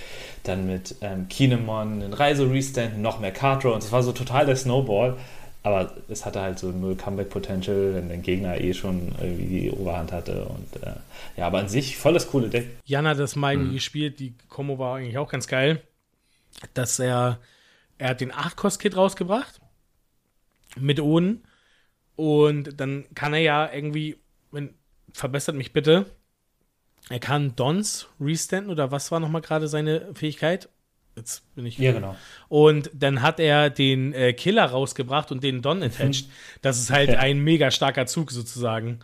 [0.44, 3.74] dann mit ähm, Kinemon, einen Reise-Restand, noch mehr Card Draw.
[3.74, 5.18] Und es war so total der Snowball.
[5.64, 10.14] Aber es hatte halt so null Comeback-Potential, wenn der Gegner eh schon irgendwie die Oberhand
[10.14, 10.46] hatte.
[10.46, 10.94] Und äh,
[11.36, 12.68] ja, aber an sich voll das coole Deck.
[12.86, 13.74] Jan hat das mal mhm.
[13.74, 14.22] gespielt.
[14.22, 15.82] Die Kombo war eigentlich auch ganz geil.
[16.74, 17.40] Dass er
[18.00, 19.60] er hat den 8-Kost-Kit rausgebracht.
[20.78, 21.44] Mit Oden.
[22.16, 24.18] Und dann kann er ja irgendwie,
[24.52, 24.74] wenn,
[25.14, 26.06] verbessert mich bitte,
[27.10, 30.70] er kann Dons restanden oder was war nochmal gerade seine Fähigkeit?
[31.16, 31.78] Jetzt bin ich.
[31.78, 32.16] Ja, genau.
[32.48, 36.28] Und dann hat er den äh, Killer rausgebracht und den Don attached.
[36.28, 36.32] Mhm.
[36.62, 39.00] Das ist halt ein mega starker Zug sozusagen.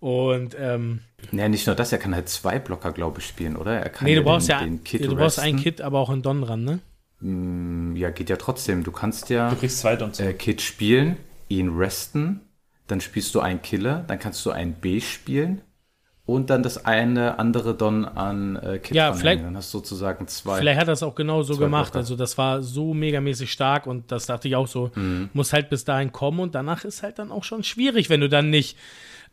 [0.00, 1.00] Und ähm,
[1.32, 3.78] ja, nicht nur das, er kann halt zwei Blocker, glaube ich, spielen, oder?
[3.78, 6.08] Er kann nee, du brauchst den, ja den Kit du brauchst ein Kit, aber auch
[6.08, 6.78] einen Don dran, ne?
[7.20, 8.84] Mm, ja, geht ja trotzdem.
[8.84, 9.94] Du kannst ja du kriegst zwei.
[9.94, 11.16] Äh, Kit spielen,
[11.48, 12.40] ihn resten,
[12.86, 15.62] dann spielst du einen Killer, dann kannst du einen B spielen
[16.26, 20.28] und dann das eine andere Don an äh, Kit ja, vielleicht, Dann hast du sozusagen
[20.28, 20.58] zwei.
[20.58, 21.92] Vielleicht hat er es auch genau so gemacht.
[21.92, 21.98] Blocker.
[21.98, 25.30] Also das war so megamäßig stark und das dachte ich auch so, mhm.
[25.32, 28.28] muss halt bis dahin kommen und danach ist halt dann auch schon schwierig, wenn du
[28.28, 28.78] dann nicht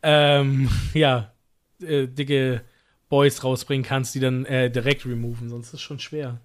[0.02, 1.32] ähm, ja,
[1.80, 2.62] äh, dicke
[3.08, 6.40] Boys rausbringen kannst, die dann äh, direkt removen, sonst ist es schon schwer.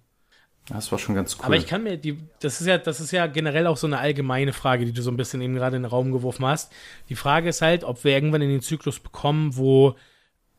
[0.70, 1.46] Das war schon ganz cool.
[1.46, 4.00] Aber ich kann mir die, das ist ja, das ist ja generell auch so eine
[4.00, 6.72] allgemeine Frage, die du so ein bisschen eben gerade in den Raum geworfen hast.
[7.10, 9.96] Die Frage ist halt, ob wir irgendwann in den Zyklus bekommen, wo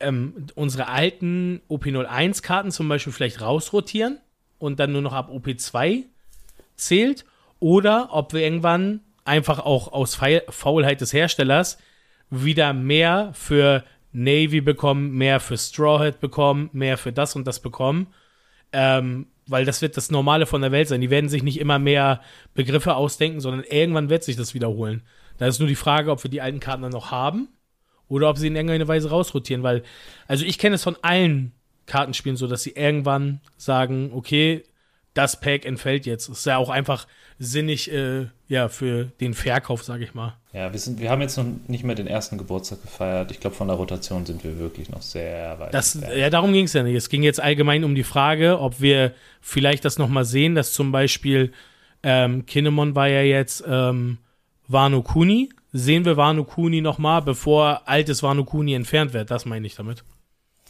[0.00, 4.18] ähm, unsere alten OP01-Karten zum Beispiel vielleicht rausrotieren
[4.59, 6.05] und dann nur noch ab OP2
[6.76, 7.24] zählt,
[7.61, 10.18] oder ob wir irgendwann einfach auch aus
[10.50, 11.78] Faulheit des Herstellers
[12.28, 17.61] wieder mehr für Navy bekommen, mehr für Straw Hat bekommen, mehr für das und das
[17.61, 18.09] bekommen.
[18.72, 21.01] Ähm, weil das wird das Normale von der Welt sein.
[21.01, 22.20] Die werden sich nicht immer mehr
[22.55, 25.03] Begriffe ausdenken, sondern irgendwann wird sich das wiederholen.
[25.38, 27.49] Da ist nur die Frage, ob wir die alten Karten dann noch haben
[28.09, 29.82] oder ob sie in irgendeiner Weise rausrotieren, weil,
[30.28, 31.53] also ich kenne es von allen
[31.86, 34.62] Kartenspielen so, dass sie irgendwann sagen, okay,
[35.14, 36.28] das Pack entfällt jetzt.
[36.28, 37.06] Das ist ja auch einfach
[37.38, 40.36] sinnig, äh, ja, für den Verkauf, sage ich mal.
[40.52, 43.30] Ja, wir, sind, wir haben jetzt noch nicht mehr den ersten Geburtstag gefeiert.
[43.30, 45.72] Ich glaube, von der Rotation sind wir wirklich noch sehr weit.
[45.72, 46.94] Das, ja, darum ging es ja nicht.
[46.94, 50.92] Es ging jetzt allgemein um die Frage, ob wir vielleicht das nochmal sehen, dass zum
[50.92, 51.52] Beispiel
[52.02, 54.18] ähm, Kinemon war ja jetzt ähm,
[54.68, 55.50] Wano Kuni.
[55.72, 59.30] Sehen wir Wano Kuni nochmal, bevor altes Wano Kuni entfernt wird?
[59.30, 60.04] Das meine ich damit.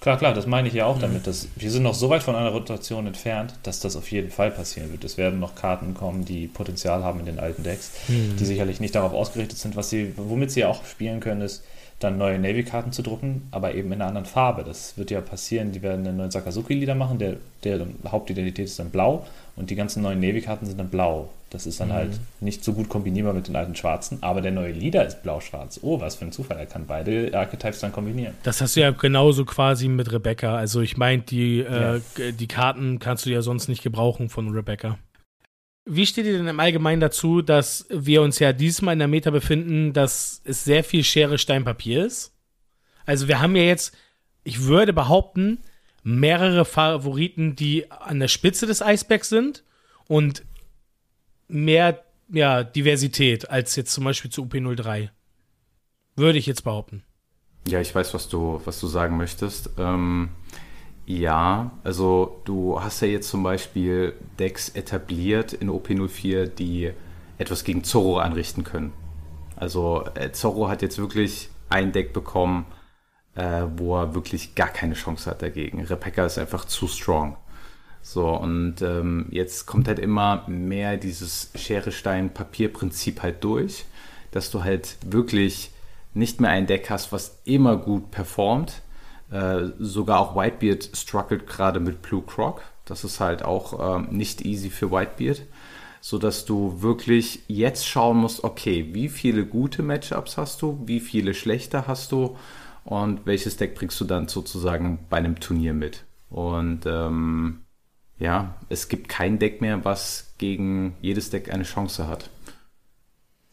[0.04, 1.26] Klar, klar, das meine ich ja auch damit.
[1.26, 4.50] Dass wir sind noch so weit von einer Rotation entfernt, dass das auf jeden Fall
[4.50, 5.02] passieren wird.
[5.02, 8.36] Es werden noch Karten kommen, die Potenzial haben in den alten Decks, mhm.
[8.38, 11.64] die sicherlich nicht darauf ausgerichtet sind, was sie, womit sie auch spielen können, ist
[12.00, 14.62] dann neue Navy-Karten zu drucken, aber eben in einer anderen Farbe.
[14.62, 15.72] Das wird ja passieren.
[15.72, 19.24] Die werden einen neuen Sakazuki-Lieder machen, der, der Hauptidentität ist dann blau
[19.56, 21.30] und die ganzen neuen Navy-Karten sind dann blau.
[21.54, 21.92] Das ist dann mhm.
[21.92, 25.78] halt nicht so gut kombinierbar mit den alten schwarzen, aber der neue Leader ist blau-schwarz.
[25.82, 28.34] Oh, was für ein Zufall, er kann beide Archetypes dann kombinieren.
[28.42, 30.56] Das hast du ja genauso quasi mit Rebecca.
[30.56, 32.30] Also ich meine, die, äh, ja.
[32.32, 34.98] die Karten kannst du ja sonst nicht gebrauchen von Rebecca.
[35.84, 39.30] Wie steht ihr denn im Allgemeinen dazu, dass wir uns ja diesmal in der Meta
[39.30, 42.32] befinden, dass es sehr viel Schere, Stein, Papier ist?
[43.06, 43.96] Also wir haben ja jetzt,
[44.42, 45.58] ich würde behaupten,
[46.02, 49.62] mehrere Favoriten, die an der Spitze des Eisbergs sind
[50.08, 50.42] und
[51.54, 55.10] mehr ja, Diversität als jetzt zum Beispiel zu UP03.
[56.16, 57.02] Würde ich jetzt behaupten.
[57.66, 59.70] Ja, ich weiß, was du, was du sagen möchtest.
[59.78, 60.30] Ähm,
[61.06, 66.92] ja, also du hast ja jetzt zum Beispiel Decks etabliert in OP04, die
[67.38, 68.92] etwas gegen Zorro anrichten können.
[69.56, 72.66] Also äh, Zorro hat jetzt wirklich ein Deck bekommen,
[73.34, 75.84] äh, wo er wirklich gar keine Chance hat dagegen.
[75.84, 77.36] Rebecca ist einfach zu strong.
[78.06, 83.86] So, und ähm, jetzt kommt halt immer mehr dieses Schere-Stein-Papier-Prinzip halt durch,
[84.30, 85.70] dass du halt wirklich
[86.12, 88.82] nicht mehr ein Deck hast, was immer gut performt.
[89.30, 92.60] Äh, sogar auch Whitebeard struggelt gerade mit Blue Croc.
[92.84, 95.40] Das ist halt auch ähm, nicht easy für Whitebeard.
[96.02, 101.00] So dass du wirklich jetzt schauen musst, okay, wie viele gute Matchups hast du, wie
[101.00, 102.36] viele schlechte hast du
[102.84, 106.04] und welches Deck bringst du dann sozusagen bei einem Turnier mit.
[106.28, 107.63] Und ähm,
[108.18, 112.30] ja, es gibt kein Deck mehr, was gegen jedes Deck eine Chance hat.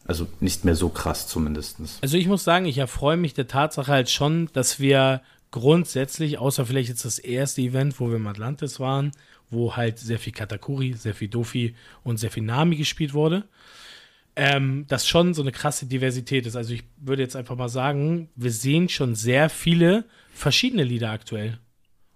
[0.04, 1.78] Also nicht mehr so krass zumindest.
[2.02, 6.66] Also ich muss sagen, ich erfreue mich der Tatsache halt schon, dass wir grundsätzlich, außer
[6.66, 9.12] vielleicht jetzt das erste Event, wo wir im Atlantis waren,
[9.50, 13.44] wo halt sehr viel Katakuri, sehr viel Dofi und sehr viel Nami gespielt wurde,
[14.34, 16.56] ähm, das schon so eine krasse Diversität ist.
[16.56, 21.58] Also ich würde jetzt einfach mal sagen, wir sehen schon sehr viele verschiedene Lieder aktuell.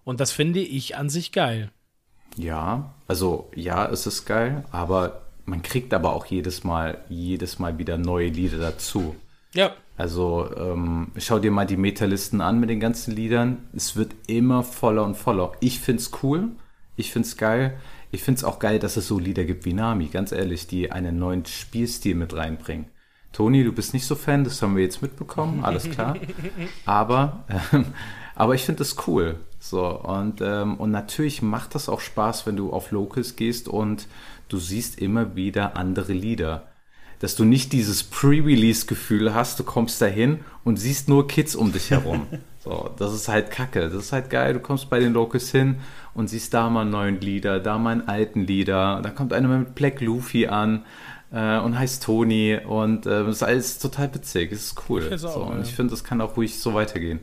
[0.03, 1.71] Und das finde ich an sich geil.
[2.37, 7.79] Ja, also ja, es ist geil, aber man kriegt aber auch jedes Mal, jedes Mal
[7.79, 9.17] wieder neue Lieder dazu.
[9.55, 9.73] Ja.
[9.97, 13.69] Also ähm, schau dir mal die Metalisten an mit den ganzen Liedern.
[13.75, 15.53] Es wird immer voller und voller.
[15.61, 16.51] Ich find's cool,
[16.97, 17.79] ich find's geil.
[18.11, 21.19] Ich find's auch geil, dass es so Lieder gibt wie Nami, ganz ehrlich, die einen
[21.19, 22.87] neuen Spielstil mit reinbringen.
[23.33, 26.17] Toni, du bist nicht so Fan, das haben wir jetzt mitbekommen, alles klar.
[26.87, 27.87] Aber, ähm,
[28.35, 29.41] aber ich finde das cool.
[29.59, 34.07] So, und, ähm, und natürlich macht das auch Spaß, wenn du auf Locals gehst und
[34.49, 36.69] du siehst immer wieder andere Lieder.
[37.19, 41.91] Dass du nicht dieses Pre-Release-Gefühl hast, du kommst dahin und siehst nur Kids um dich
[41.91, 42.27] herum.
[42.63, 43.89] so, das ist halt kacke.
[43.89, 44.53] Das ist halt geil.
[44.53, 45.77] Du kommst bei den Locals hin
[46.13, 49.01] und siehst da mal einen neuen Lieder, da mal einen alten Lieder.
[49.03, 50.85] Da kommt einer mit Black Luffy an
[51.33, 54.53] äh, und heißt Tony und äh, ist alles total witzig.
[54.53, 55.09] Es ist cool.
[55.11, 57.21] Ich, so, und ich finde, das kann auch ruhig so weitergehen.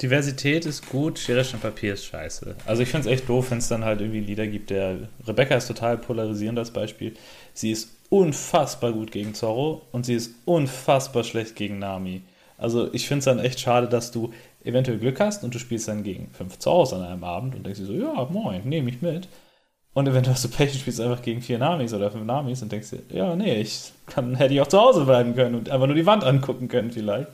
[0.00, 2.54] Diversität ist gut, Schere, Stein, Papier ist scheiße.
[2.66, 5.56] Also ich finde es echt doof, wenn es dann halt irgendwie Lieder gibt, der Rebecca
[5.56, 7.14] ist total polarisierend als Beispiel.
[7.52, 12.22] Sie ist unfassbar gut gegen Zorro und sie ist unfassbar schlecht gegen Nami.
[12.56, 14.32] Also ich finde es dann echt schade, dass du
[14.62, 17.80] eventuell Glück hast und du spielst dann gegen fünf Zorros an einem Abend und denkst
[17.80, 19.28] dir so, ja, moin, nehme ich mit.
[19.94, 22.70] Und eventuell hast du Pech und spielst einfach gegen vier Namis oder fünf Namis und
[22.70, 25.88] denkst dir, ja, nee, ich kann, hätte ich auch zu Hause bleiben können und einfach
[25.88, 27.30] nur die Wand angucken können vielleicht.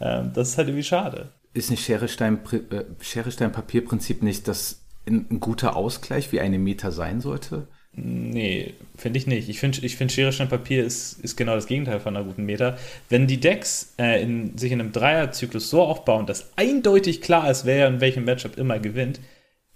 [0.00, 6.32] Ähm, das ist halt irgendwie schade ist Schere-Stein-Papier-Prinzip äh, nicht das ein, ein, guter Ausgleich,
[6.32, 7.68] wie eine Meta sein sollte?
[7.92, 9.48] Nee, finde ich nicht.
[9.48, 12.44] Ich finde, ich find, Schere, Stein, Papier ist, ist genau das Gegenteil von einer guten
[12.44, 12.76] Meta.
[13.08, 17.64] Wenn die Decks äh, in, sich in einem Dreierzyklus so aufbauen, dass eindeutig klar ist,
[17.64, 19.20] wer in welchem Matchup immer gewinnt,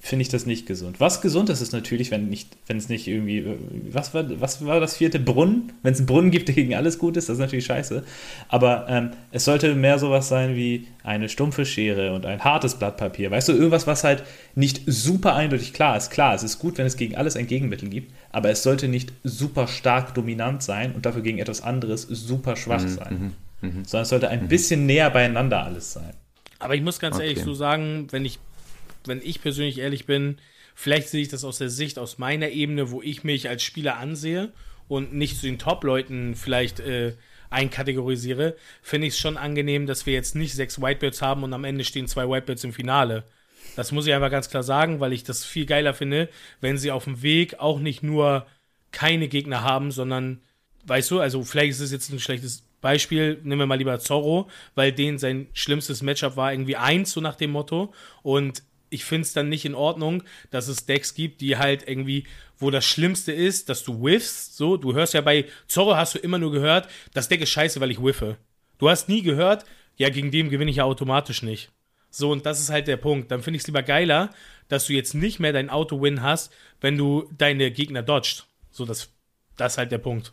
[0.05, 0.99] finde ich das nicht gesund.
[0.99, 3.47] Was gesund ist, ist natürlich, wenn nicht, wenn es nicht irgendwie,
[3.89, 5.75] was war, was war das vierte Brunnen?
[5.85, 8.03] Wenn es einen Brunnen gibt, der gegen alles gut ist, das ist natürlich scheiße.
[8.49, 12.97] Aber ähm, es sollte mehr sowas sein wie eine stumpfe Schere und ein hartes Blatt
[12.97, 13.31] Papier.
[13.31, 14.25] Weißt du, irgendwas, was halt
[14.57, 16.11] nicht super eindeutig klar ist.
[16.11, 19.13] Klar, es ist gut, wenn es gegen alles ein Gegenmittel gibt, aber es sollte nicht
[19.23, 23.35] super stark dominant sein und dafür gegen etwas anderes super schwach mhm, sein.
[23.61, 24.49] Mhm, mh, Sondern es sollte ein mhm.
[24.49, 26.13] bisschen näher beieinander alles sein.
[26.59, 27.29] Aber ich muss ganz okay.
[27.29, 28.41] ehrlich so sagen, wenn ich
[29.09, 30.39] wenn ich persönlich ehrlich bin,
[30.75, 33.99] vielleicht sehe ich das aus der Sicht, aus meiner Ebene, wo ich mich als Spieler
[33.99, 34.53] ansehe
[34.89, 37.15] und nicht zu den Top-Leuten vielleicht äh,
[37.51, 41.65] einkategorisiere, finde ich es schon angenehm, dass wir jetzt nicht sechs Whitebirds haben und am
[41.65, 43.25] Ende stehen zwei Whitebirds im Finale.
[43.77, 46.29] Das muss ich einfach ganz klar sagen, weil ich das viel geiler finde,
[46.61, 48.47] wenn sie auf dem Weg auch nicht nur
[48.91, 50.41] keine Gegner haben, sondern,
[50.85, 54.51] weißt du, also vielleicht ist es jetzt ein schlechtes Beispiel, nehmen wir mal lieber Zorro,
[54.75, 57.95] weil den sein schlimmstes Matchup war irgendwie eins, so nach dem Motto.
[58.23, 58.63] Und
[58.93, 62.25] ich finde es dann nicht in Ordnung, dass es Decks gibt, die halt irgendwie,
[62.59, 64.57] wo das Schlimmste ist, dass du whiffst.
[64.57, 67.81] So, du hörst ja bei Zorro hast du immer nur gehört, das Deck ist scheiße,
[67.81, 68.37] weil ich whiffe.
[68.79, 69.65] Du hast nie gehört,
[69.97, 71.71] ja, gegen dem gewinne ich ja automatisch nicht.
[72.11, 73.31] So, und das ist halt der Punkt.
[73.31, 74.31] Dann finde ich es lieber geiler,
[74.69, 78.47] dass du jetzt nicht mehr dein Auto-Win hast, wenn du deine Gegner dodgst.
[78.71, 79.11] So, das,
[79.57, 80.33] das ist halt der Punkt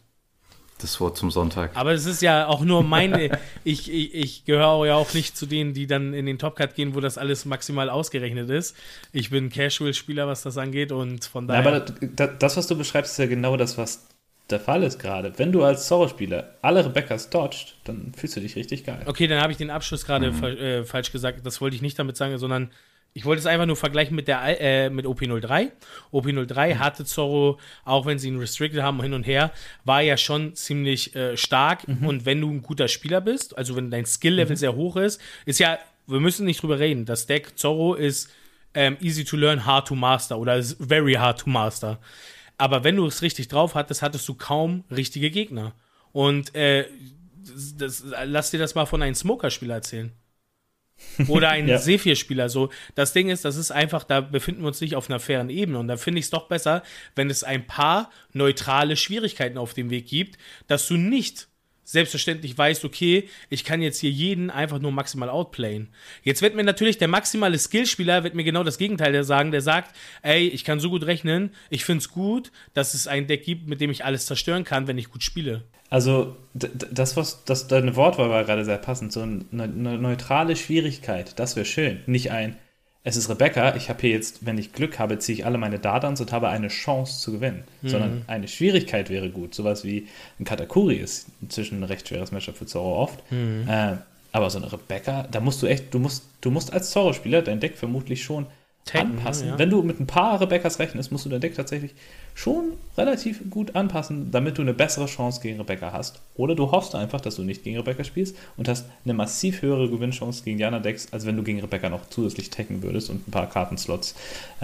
[0.79, 1.71] das Wort zum Sonntag.
[1.75, 3.37] Aber es ist ja auch nur meine.
[3.63, 6.95] ich, ich, ich gehöre ja auch nicht zu denen, die dann in den Topcut gehen,
[6.95, 8.75] wo das alles maximal ausgerechnet ist.
[9.11, 11.63] Ich bin Casual-Spieler, was das angeht und von daher.
[11.63, 14.07] Ja, aber das, was du beschreibst, ist ja genau das, was
[14.49, 15.33] der Fall ist gerade.
[15.37, 19.01] Wenn du als Zorro-Spieler alle Rebeccas dodged, dann fühlst du dich richtig geil.
[19.05, 20.43] Okay, dann habe ich den Abschluss gerade mhm.
[20.43, 21.45] äh, falsch gesagt.
[21.45, 22.71] Das wollte ich nicht damit sagen, sondern
[23.13, 25.71] ich wollte es einfach nur vergleichen mit, der, äh, mit OP03.
[26.13, 26.79] OP03 mhm.
[26.79, 29.51] hatte Zorro, auch wenn sie ihn restricted haben hin und her,
[29.83, 31.87] war ja schon ziemlich äh, stark.
[31.87, 32.07] Mhm.
[32.07, 34.59] Und wenn du ein guter Spieler bist, also wenn dein Skill-Level mhm.
[34.59, 37.05] sehr hoch ist, ist ja, wir müssen nicht drüber reden.
[37.05, 38.31] Das Deck Zorro ist
[38.73, 41.99] ähm, easy to learn, hard to master oder very hard to master.
[42.57, 45.73] Aber wenn du es richtig drauf hattest, hattest du kaum richtige Gegner.
[46.11, 46.85] Und äh,
[47.77, 50.11] das, lass dir das mal von einem Smoker-Spieler erzählen.
[51.27, 51.77] Oder ein ja.
[51.77, 52.49] Sephir-Spieler.
[52.49, 55.49] So, das Ding ist, das ist einfach, da befinden wir uns nicht auf einer fairen
[55.49, 55.79] Ebene.
[55.79, 56.83] Und da finde ich es doch besser,
[57.15, 60.37] wenn es ein paar neutrale Schwierigkeiten auf dem Weg gibt,
[60.67, 61.47] dass du nicht
[61.89, 65.89] selbstverständlich weißt, okay, ich kann jetzt hier jeden einfach nur maximal outplayen.
[66.21, 69.95] Jetzt wird mir natürlich der maximale Skillspieler wird mir genau das Gegenteil sagen, der sagt,
[70.21, 73.67] ey, ich kann so gut rechnen, ich finde es gut, dass es ein Deck gibt,
[73.67, 75.63] mit dem ich alles zerstören kann, wenn ich gut spiele.
[75.89, 79.11] Also das, was das deine Wortwahl war gerade sehr passend.
[79.11, 82.01] So eine, eine neutrale Schwierigkeit, das wäre schön.
[82.05, 82.55] Nicht ein,
[83.03, 85.79] es ist Rebecca, ich habe hier jetzt, wenn ich Glück habe, ziehe ich alle meine
[85.79, 87.63] Datans und habe eine Chance zu gewinnen.
[87.81, 87.89] Mhm.
[87.89, 89.55] Sondern eine Schwierigkeit wäre gut.
[89.55, 90.07] Sowas wie
[90.39, 93.19] ein Katakuri ist inzwischen ein recht schweres Matchup für Zorro oft.
[93.31, 93.67] Mhm.
[93.67, 93.97] Äh,
[94.31, 97.59] aber so eine Rebecca, da musst du echt, du musst, du musst als Zorro-Spieler dein
[97.59, 98.45] Deck vermutlich schon
[98.95, 99.49] anpassen.
[99.49, 99.59] Ja.
[99.59, 101.93] Wenn du mit ein paar Rebeccas rechnest, musst du dein Deck tatsächlich
[102.35, 106.21] schon relativ gut anpassen, damit du eine bessere Chance gegen Rebecca hast.
[106.35, 109.89] Oder du hoffst einfach, dass du nicht gegen Rebecca spielst und hast eine massiv höhere
[109.89, 113.27] Gewinnchance gegen die anderen Decks, als wenn du gegen Rebecca noch zusätzlich tacken würdest und
[113.27, 114.15] ein paar Kartenslots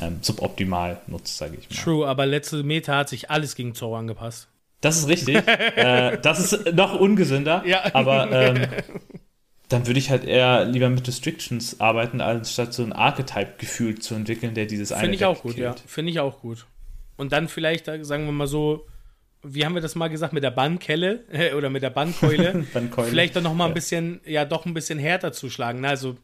[0.02, 1.84] ähm, suboptimal nutzt, sage ich mal.
[1.84, 4.48] True, aber letzte Meta hat sich alles gegen Zorro angepasst.
[4.82, 5.36] Das ist richtig.
[5.76, 7.64] äh, das ist noch ungesünder.
[7.66, 7.84] Ja.
[7.94, 8.68] Aber ähm,
[9.70, 14.54] dann würde ich halt eher lieber mit Restrictions arbeiten, anstatt so ein Archetype-Gefühl zu entwickeln,
[14.54, 15.80] der dieses eine Finde ich auch gut, killt.
[15.80, 15.88] ja.
[15.88, 16.68] Finde ich auch gut.
[17.18, 18.86] Und dann vielleicht, sagen wir mal so,
[19.42, 22.66] wie haben wir das mal gesagt, mit der Bannkelle äh, oder mit der Bandkeule,
[23.06, 23.76] vielleicht doch noch mal ein ja.
[23.76, 25.82] bisschen, ja, doch ein bisschen härter zuschlagen.
[25.82, 25.90] Ne?
[25.90, 26.18] Also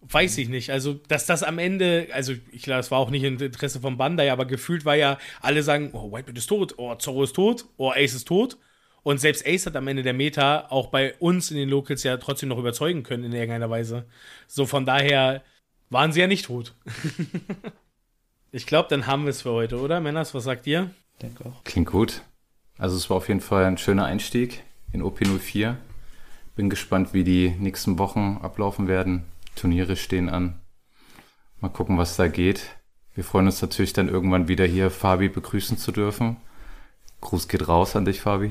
[0.00, 0.70] weiß ich nicht.
[0.70, 3.96] Also, dass das am Ende, also ich glaube, es war auch nicht im Interesse von
[3.96, 7.66] Bandai, aber gefühlt war ja, alle sagen, oh, Whitebeard ist tot, oh, Zorro ist tot,
[7.76, 8.58] oh, Ace ist tot.
[9.06, 12.16] Und selbst Ace hat am Ende der Meta auch bei uns in den Locals ja
[12.16, 14.04] trotzdem noch überzeugen können in irgendeiner Weise.
[14.48, 15.44] So von daher
[15.90, 16.74] waren sie ja nicht tot.
[18.50, 20.00] ich glaube, dann haben wir es für heute, oder?
[20.00, 20.90] Männers, was sagt ihr?
[21.22, 21.62] Denke auch.
[21.62, 22.22] Klingt gut.
[22.78, 25.76] Also es war auf jeden Fall ein schöner Einstieg in OP04.
[26.56, 29.22] Bin gespannt, wie die nächsten Wochen ablaufen werden.
[29.54, 30.58] Turniere stehen an.
[31.60, 32.74] Mal gucken, was da geht.
[33.14, 36.38] Wir freuen uns natürlich dann irgendwann wieder hier Fabi begrüßen zu dürfen.
[37.26, 38.50] Gruß geht raus an dich, Fabi.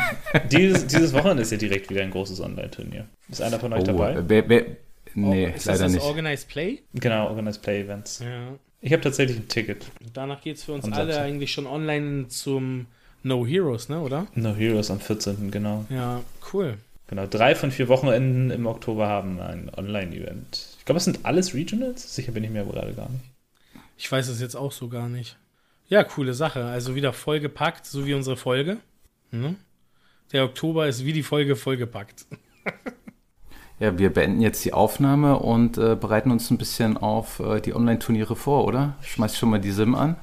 [0.50, 3.06] dieses, dieses Wochenende ist ja direkt wieder ein großes Online-Turnier.
[3.28, 4.22] Ist einer von euch oh, dabei?
[4.26, 4.66] Wer, wer,
[5.14, 6.04] nee, oh, ist leider das das nicht.
[6.04, 6.82] Organized Play?
[6.94, 8.20] Genau, Organized Play Events.
[8.20, 8.54] Ja.
[8.80, 9.86] Ich habe tatsächlich ein Ticket.
[10.14, 12.86] Danach geht es für uns alle eigentlich schon online zum
[13.22, 14.26] No Heroes, ne, oder?
[14.34, 15.50] No Heroes am 14.
[15.50, 15.84] genau.
[15.90, 16.22] Ja,
[16.52, 16.78] cool.
[17.08, 20.76] Genau, drei von vier Wochenenden im Oktober haben ein Online-Event.
[20.78, 22.14] Ich glaube, es sind alles Regionals.
[22.14, 23.24] Sicher bin ich mir aber gerade gar nicht.
[23.98, 25.36] Ich weiß es jetzt auch so gar nicht.
[25.88, 26.64] Ja, coole Sache.
[26.64, 28.78] Also wieder vollgepackt, so wie unsere Folge.
[29.30, 29.56] Hm?
[30.32, 32.26] Der Oktober ist wie die Folge vollgepackt.
[33.78, 37.74] ja, wir beenden jetzt die Aufnahme und äh, bereiten uns ein bisschen auf äh, die
[37.74, 38.96] Online-Turniere vor, oder?
[39.02, 40.16] Schmeiß schon mal die Sim an.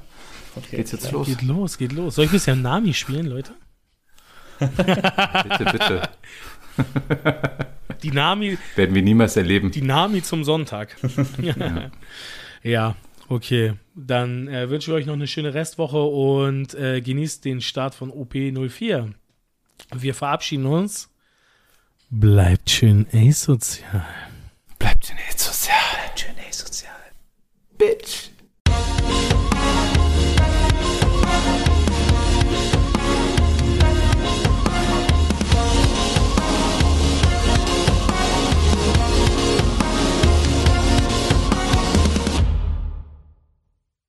[0.56, 1.26] Okay, Geht's jetzt los?
[1.28, 2.16] Geht los, geht los.
[2.16, 3.52] Soll ich bisher Nami spielen, Leute?
[4.58, 6.08] bitte, bitte.
[8.02, 8.58] Die Nami.
[8.76, 9.70] Werden wir niemals erleben.
[9.70, 10.96] Die Nami zum Sonntag.
[11.38, 11.90] ja.
[12.62, 12.96] ja.
[13.28, 13.74] Okay.
[13.94, 18.10] Dann äh, wünsche ich euch noch eine schöne Restwoche und äh, genießt den Start von
[18.10, 19.12] OP04.
[19.94, 21.10] Wir verabschieden uns.
[22.10, 24.04] Bleibt schön asozial.
[24.78, 25.76] Bleibt schön asozial.
[25.94, 26.92] Bleibt schön asozial.
[27.78, 28.31] Bitch.